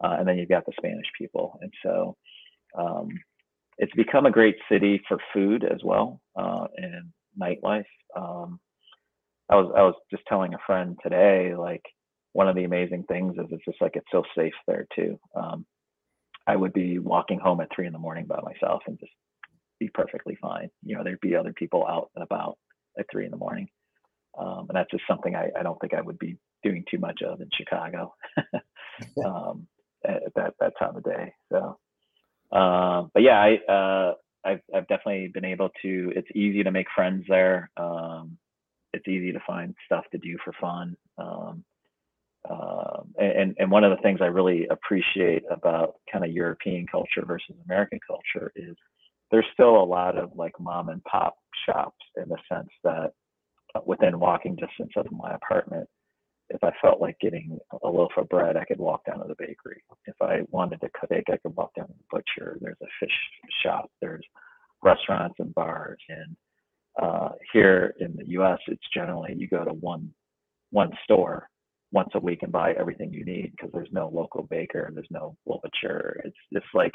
[0.04, 2.16] uh, and then you've got the Spanish people, and so
[2.78, 3.08] um,
[3.78, 7.84] it's become a great city for food as well uh, and nightlife.
[9.50, 11.82] I was I was just telling a friend today, like
[12.32, 15.18] one of the amazing things is it's just like it's so safe there too.
[15.36, 15.66] Um,
[16.46, 19.12] I would be walking home at three in the morning by myself and just
[19.78, 20.70] be perfectly fine.
[20.82, 22.58] You know, there'd be other people out and about
[22.98, 23.68] at three in the morning.
[24.38, 27.20] Um, and that's just something I, I, don't think I would be doing too much
[27.22, 28.14] of in Chicago
[29.26, 29.66] um,
[30.06, 31.34] at that, that time of day.
[31.52, 31.78] So,
[32.50, 34.14] uh, but yeah, I, uh,
[34.44, 37.70] I've, I've definitely been able to, it's easy to make friends there.
[37.76, 38.38] Um,
[38.92, 40.96] it's easy to find stuff to do for fun.
[41.18, 41.64] Um,
[42.48, 47.24] uh, and, and one of the things I really appreciate about kind of European culture
[47.24, 48.76] versus American culture is
[49.30, 51.36] there's still a lot of like mom and pop
[51.66, 53.12] shops in the sense that
[53.74, 55.88] uh, within walking distance of my apartment,
[56.50, 59.36] if I felt like getting a loaf of bread, I could walk down to the
[59.38, 59.82] bakery.
[60.06, 62.58] If I wanted to cut cook, I could walk down to the butcher.
[62.60, 63.14] There's a fish
[63.62, 63.90] shop.
[64.00, 64.24] There's
[64.82, 66.00] restaurants and bars.
[66.08, 66.36] And
[67.00, 70.12] uh, here in the U.S., it's generally you go to one
[70.70, 71.48] one store
[71.92, 75.06] once a week and buy everything you need because there's no local baker, and there's
[75.10, 76.20] no butcher.
[76.24, 76.92] It's just like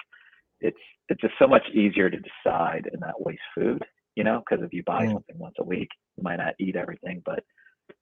[0.62, 0.78] it's
[1.10, 3.84] it's just so much easier to decide and not waste food,
[4.16, 5.14] you know, because if you buy mm.
[5.14, 7.44] something once a week, you might not eat everything, but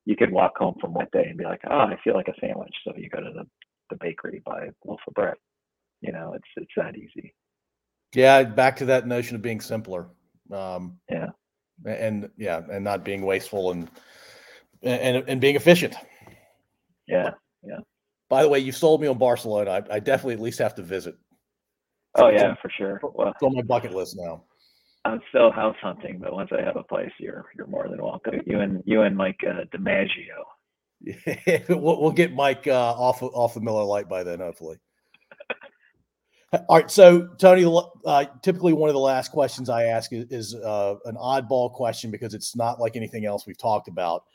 [0.06, 2.34] you could walk home from one day and be like, oh, I feel like a
[2.40, 2.74] sandwich.
[2.84, 3.44] So you go to the,
[3.90, 5.36] the bakery, buy a loaf of bread.
[6.02, 7.34] You know, it's it's that easy.
[8.14, 10.08] Yeah, back to that notion of being simpler.
[10.52, 11.30] Um, yeah,
[11.84, 13.90] and yeah, and not being wasteful and
[14.84, 15.96] and and being efficient.
[17.08, 17.32] Yeah,
[17.64, 17.80] yeah.
[18.30, 19.72] By the way, you sold me on Barcelona.
[19.72, 21.16] I, I definitely at least have to visit.
[22.16, 23.00] Oh yeah, for sure.
[23.04, 24.44] Well, it's on my bucket list now.
[25.04, 28.42] I'm still house hunting, but once I have a place, you're you're more than welcome.
[28.46, 30.08] You and you and Mike uh, DiMaggio.
[31.70, 34.78] We'll, we'll get Mike uh, off off the Miller Lite by then, hopefully.
[36.70, 37.66] All right, so Tony,
[38.06, 42.12] uh, typically one of the last questions I ask is, is uh, an oddball question
[42.12, 44.26] because it's not like anything else we've talked about.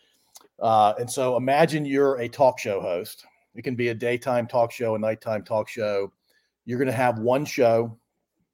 [0.58, 3.24] Uh, and so, imagine you're a talk show host.
[3.54, 6.12] It can be a daytime talk show, a nighttime talk show,
[6.64, 7.98] you're going to have one show,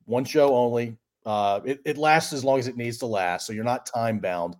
[0.06, 0.96] one show only.
[1.24, 4.20] Uh, it, it, lasts as long as it needs to last, so you're not time
[4.20, 4.56] bound.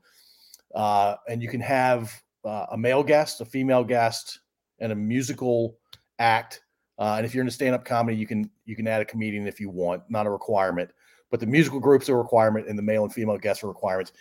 [0.74, 2.12] Uh, and you can have
[2.45, 4.41] uh, a male guest, a female guest,
[4.81, 5.78] and a musical
[6.19, 6.62] act
[6.98, 9.60] Uh, and if you're into stand-up comedy, you can you can add a comedian if
[9.60, 10.90] you want, not a requirement.
[11.31, 14.12] But the musical groups are a requirement, and the male and female guests are requirements.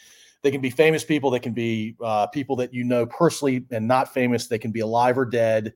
[0.42, 1.32] They can be famous people.
[1.32, 4.48] They can be uh, people that you know personally and not famous.
[4.48, 5.74] They can be alive or dead.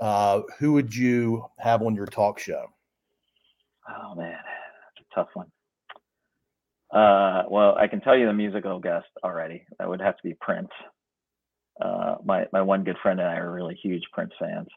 [0.00, 2.66] Uh, who would you have on your talk show?
[3.88, 5.46] Oh man, that's a tough one.
[6.92, 9.64] Uh, well, I can tell you the musical guest already.
[9.78, 10.70] That would have to be Prince.
[11.80, 14.68] Uh, my my one good friend and I are really huge Prince fans.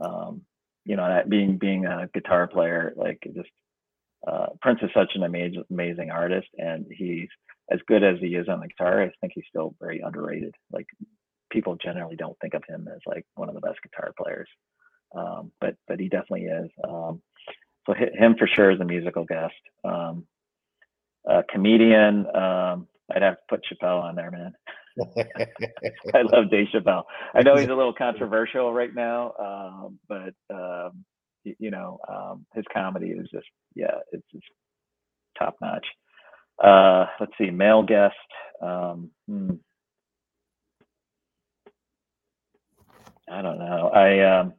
[0.00, 0.42] Um,
[0.86, 3.50] you know, that being being a guitar player, like just
[4.26, 7.28] uh, Prince is such an amazing amazing artist, and he's
[7.70, 9.02] as good as he is on the guitar.
[9.02, 10.54] I think he's still very underrated.
[10.72, 10.86] Like
[11.50, 14.48] people generally don't think of him as like one of the best guitar players,
[15.14, 16.70] um, but but he definitely is.
[16.88, 17.20] Um,
[17.86, 19.54] so him for sure is a musical guest.
[19.84, 20.24] Um,
[21.26, 24.52] a comedian, um, I'd have to put Chappelle on there, man.
[26.14, 27.04] I love Dave Chappelle.
[27.34, 31.04] I know he's a little controversial right now, um, but um,
[31.44, 34.46] you, you, know um, his comedy is just yeah, it's just
[35.38, 35.86] top notch.
[36.62, 38.14] Uh, let's see, male guest.
[38.62, 39.50] Um, hmm.
[43.30, 43.90] I don't know.
[43.92, 44.54] I um,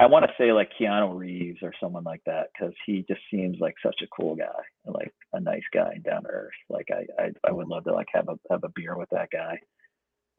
[0.00, 3.56] I want to say like Keanu Reeves or someone like that because he just seems
[3.58, 4.44] like such a cool guy,
[4.86, 6.52] like a nice guy and down to earth.
[6.70, 9.28] Like I, I, I would love to like have a have a beer with that
[9.32, 9.58] guy.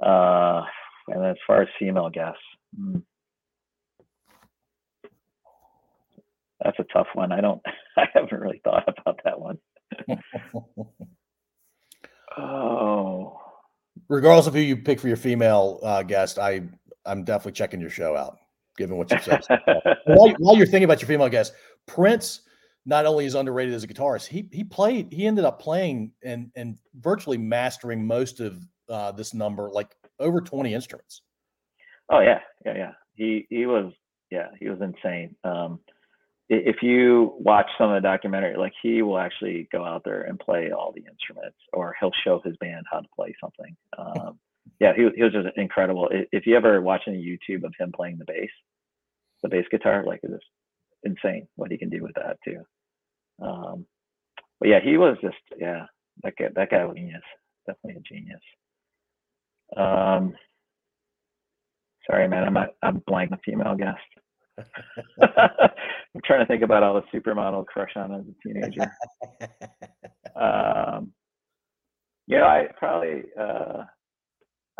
[0.02, 0.64] Uh,
[1.10, 2.40] and as far as female guests,
[2.74, 3.00] hmm.
[6.64, 7.34] that's a tough one.
[7.34, 7.62] I don't,
[7.98, 9.58] I haven't really thought about that one.
[12.38, 13.42] oh.
[14.08, 16.62] Regardless of who you pick for your female uh, guest, I
[17.06, 18.39] I'm definitely checking your show out
[18.80, 19.44] given what you said.
[20.06, 21.54] while, while, you're thinking about your female guest,
[21.86, 22.42] Prince
[22.86, 26.52] not only is underrated as a guitarist, he he played, he ended up playing and
[26.56, 31.22] and virtually mastering most of uh, this number, like over 20 instruments.
[32.10, 32.92] Oh yeah, yeah, yeah.
[33.14, 33.94] He he was
[34.32, 35.36] yeah, he was insane.
[35.44, 35.80] Um,
[36.50, 40.40] if you watch some of the documentary, like he will actually go out there and
[40.40, 43.76] play all the instruments, or he'll show his band how to play something.
[43.98, 44.40] Um,
[44.80, 46.10] yeah, he, he was just incredible.
[46.12, 48.50] If you ever watch any YouTube of him playing the bass,
[49.44, 50.44] the bass guitar, like it's
[51.04, 52.62] insane what he can do with that too.
[53.42, 53.86] Um,
[54.60, 55.86] but yeah, he was just yeah,
[56.24, 57.22] that guy that guy was a genius,
[57.66, 58.42] definitely a genius.
[59.78, 60.34] Um,
[62.10, 64.00] sorry, man, I'm not, I'm blank the female guest.
[65.22, 68.92] I'm trying to think about all the supermodel crush on as a teenager.
[70.36, 71.14] um,
[72.28, 73.84] yeah, I probably uh,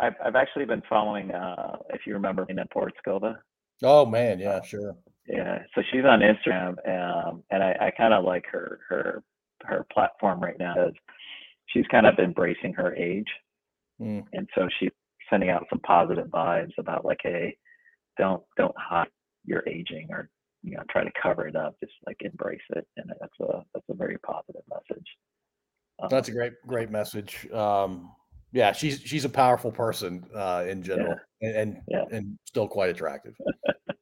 [0.00, 1.30] I've I've actually been following.
[1.30, 3.36] Uh, if you remember, Paulina Porizkova.
[3.82, 4.96] Oh man, yeah, sure.
[5.26, 9.22] Yeah, so she's on Instagram, um, and I, I kind of like her her
[9.64, 10.94] her platform right now Is
[11.66, 13.28] she's kind of embracing her age,
[14.00, 14.24] mm.
[14.32, 14.90] and so she's
[15.28, 17.56] sending out some positive vibes about like, hey,
[18.18, 19.08] don't don't hide
[19.44, 20.28] your aging or
[20.62, 23.86] you know try to cover it up, just like embrace it, and that's a that's
[23.90, 25.06] a very positive message.
[26.02, 27.48] Um, that's a great great message.
[27.52, 28.10] Um,
[28.52, 31.48] yeah, she's she's a powerful person uh, in general, yeah.
[31.48, 32.04] and and, yeah.
[32.10, 33.34] and, still quite attractive.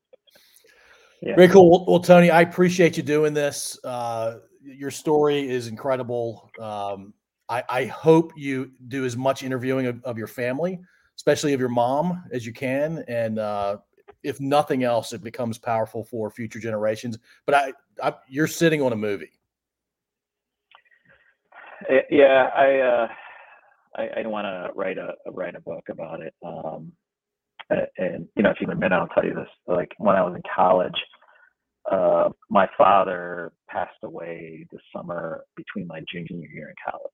[1.23, 1.35] yeah.
[1.37, 1.71] Very cool.
[1.71, 3.79] Well, well, Tony, I appreciate you doing this.
[3.85, 6.51] Uh, your story is incredible.
[6.59, 7.13] Um,
[7.49, 10.79] I, I, hope you do as much interviewing of, of, your family,
[11.17, 13.79] especially of your mom, as you can, and uh,
[14.23, 17.19] if nothing else, it becomes powerful for future generations.
[17.47, 17.73] But I,
[18.03, 19.33] I you're sitting on a movie.
[21.89, 23.09] Eh, yeah, I uh,
[23.99, 26.33] I, I don't want to write a write a book about it.
[26.45, 26.93] Um,
[27.71, 29.49] and you know, if you permit, I'll tell you this.
[29.67, 30.95] Like when I was in college,
[31.91, 37.11] uh, my father passed away this summer between my junior year in college,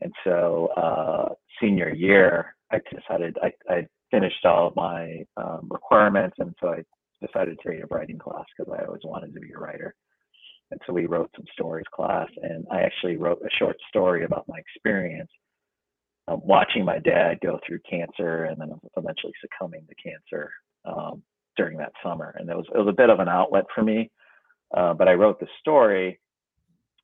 [0.00, 6.36] and so uh, senior year, I decided I, I finished all of my um, requirements,
[6.38, 6.82] and so I
[7.26, 9.94] decided to take a writing class because I always wanted to be a writer.
[10.70, 14.44] And so we wrote some stories class, and I actually wrote a short story about
[14.48, 15.30] my experience
[16.28, 20.50] uh, watching my dad go through cancer and then eventually succumbing to cancer
[20.84, 21.22] um,
[21.56, 22.34] during that summer.
[22.38, 24.10] And it was it was a bit of an outlet for me.
[24.76, 26.20] Uh, but I wrote the story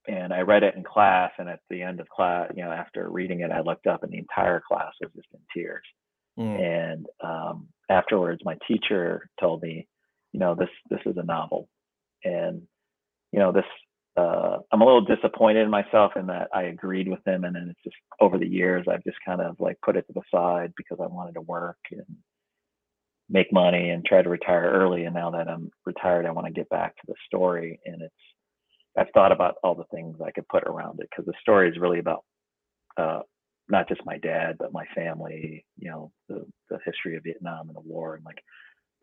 [0.06, 1.30] and I read it in class.
[1.38, 4.12] And at the end of class, you know, after reading it, I looked up and
[4.12, 5.84] the entire class was just in tears.
[6.38, 6.60] Mm.
[6.60, 9.86] And um, afterwards, my teacher told me,
[10.32, 11.68] you know, this this is a novel,
[12.24, 12.62] and
[13.32, 13.64] you know, this
[14.16, 17.68] uh, I'm a little disappointed in myself in that I agreed with him, and then
[17.70, 20.72] it's just over the years I've just kind of like put it to the side
[20.76, 22.06] because I wanted to work and
[23.28, 25.04] make money and try to retire early.
[25.04, 27.80] And now that I'm retired, I want to get back to the story.
[27.86, 28.14] And it's
[28.96, 31.78] I've thought about all the things I could put around it because the story is
[31.78, 32.24] really about
[32.96, 33.20] uh,
[33.68, 35.64] not just my dad, but my family.
[35.76, 38.42] You know, the the history of Vietnam and the war, and like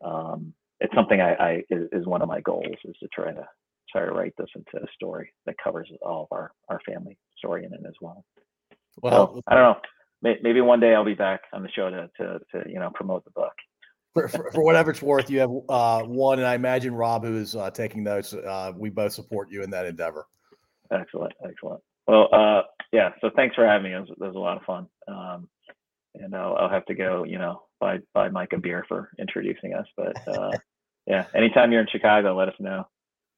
[0.02, 3.46] um, it's something I, I is, is one of my goals is to try to
[3.92, 7.64] try to write this into a story that covers all of our our family story
[7.64, 8.24] in it as well.
[9.02, 10.34] Well, so, I don't know.
[10.42, 13.24] Maybe one day I'll be back on the show to to, to you know promote
[13.24, 13.52] the book.
[14.14, 17.38] For, for, for, whatever it's worth, you have uh, one, and I imagine Rob, who
[17.38, 18.34] is uh, taking notes.
[18.34, 20.26] Uh, we both support you in that endeavor.
[20.92, 21.80] Excellent, excellent.
[22.06, 22.62] Well, uh,
[22.92, 23.12] yeah.
[23.22, 23.96] So thanks for having me.
[23.96, 24.86] It was, it was a lot of fun.
[25.08, 25.48] Um,
[26.14, 29.72] and I'll, I'll, have to go, you know, buy buy Mike a beer for introducing
[29.72, 29.86] us.
[29.96, 30.50] But uh,
[31.06, 32.86] yeah, anytime you're in Chicago, let us know.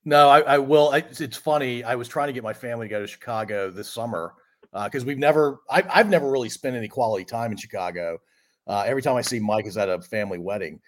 [0.05, 0.91] No, I, I will.
[0.91, 1.83] I, it's funny.
[1.83, 4.35] I was trying to get my family to go to Chicago this summer
[4.73, 8.19] because uh, we've never, I, I've never really spent any quality time in Chicago.
[8.67, 10.81] Uh, every time I see Mike is at a family wedding,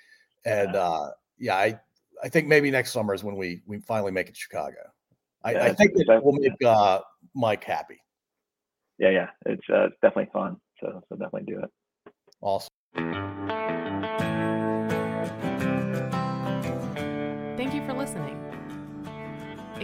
[0.44, 1.80] and yeah, uh, yeah I
[2.22, 4.78] I think maybe next summer is when we we finally make it to Chicago.
[5.44, 7.00] I, yeah, I think that will make uh,
[7.34, 8.00] Mike happy.
[8.98, 10.56] Yeah, yeah, it's uh, definitely fun.
[10.80, 11.70] So so definitely do it.
[12.40, 12.70] Awesome.
[17.56, 18.45] Thank you for listening.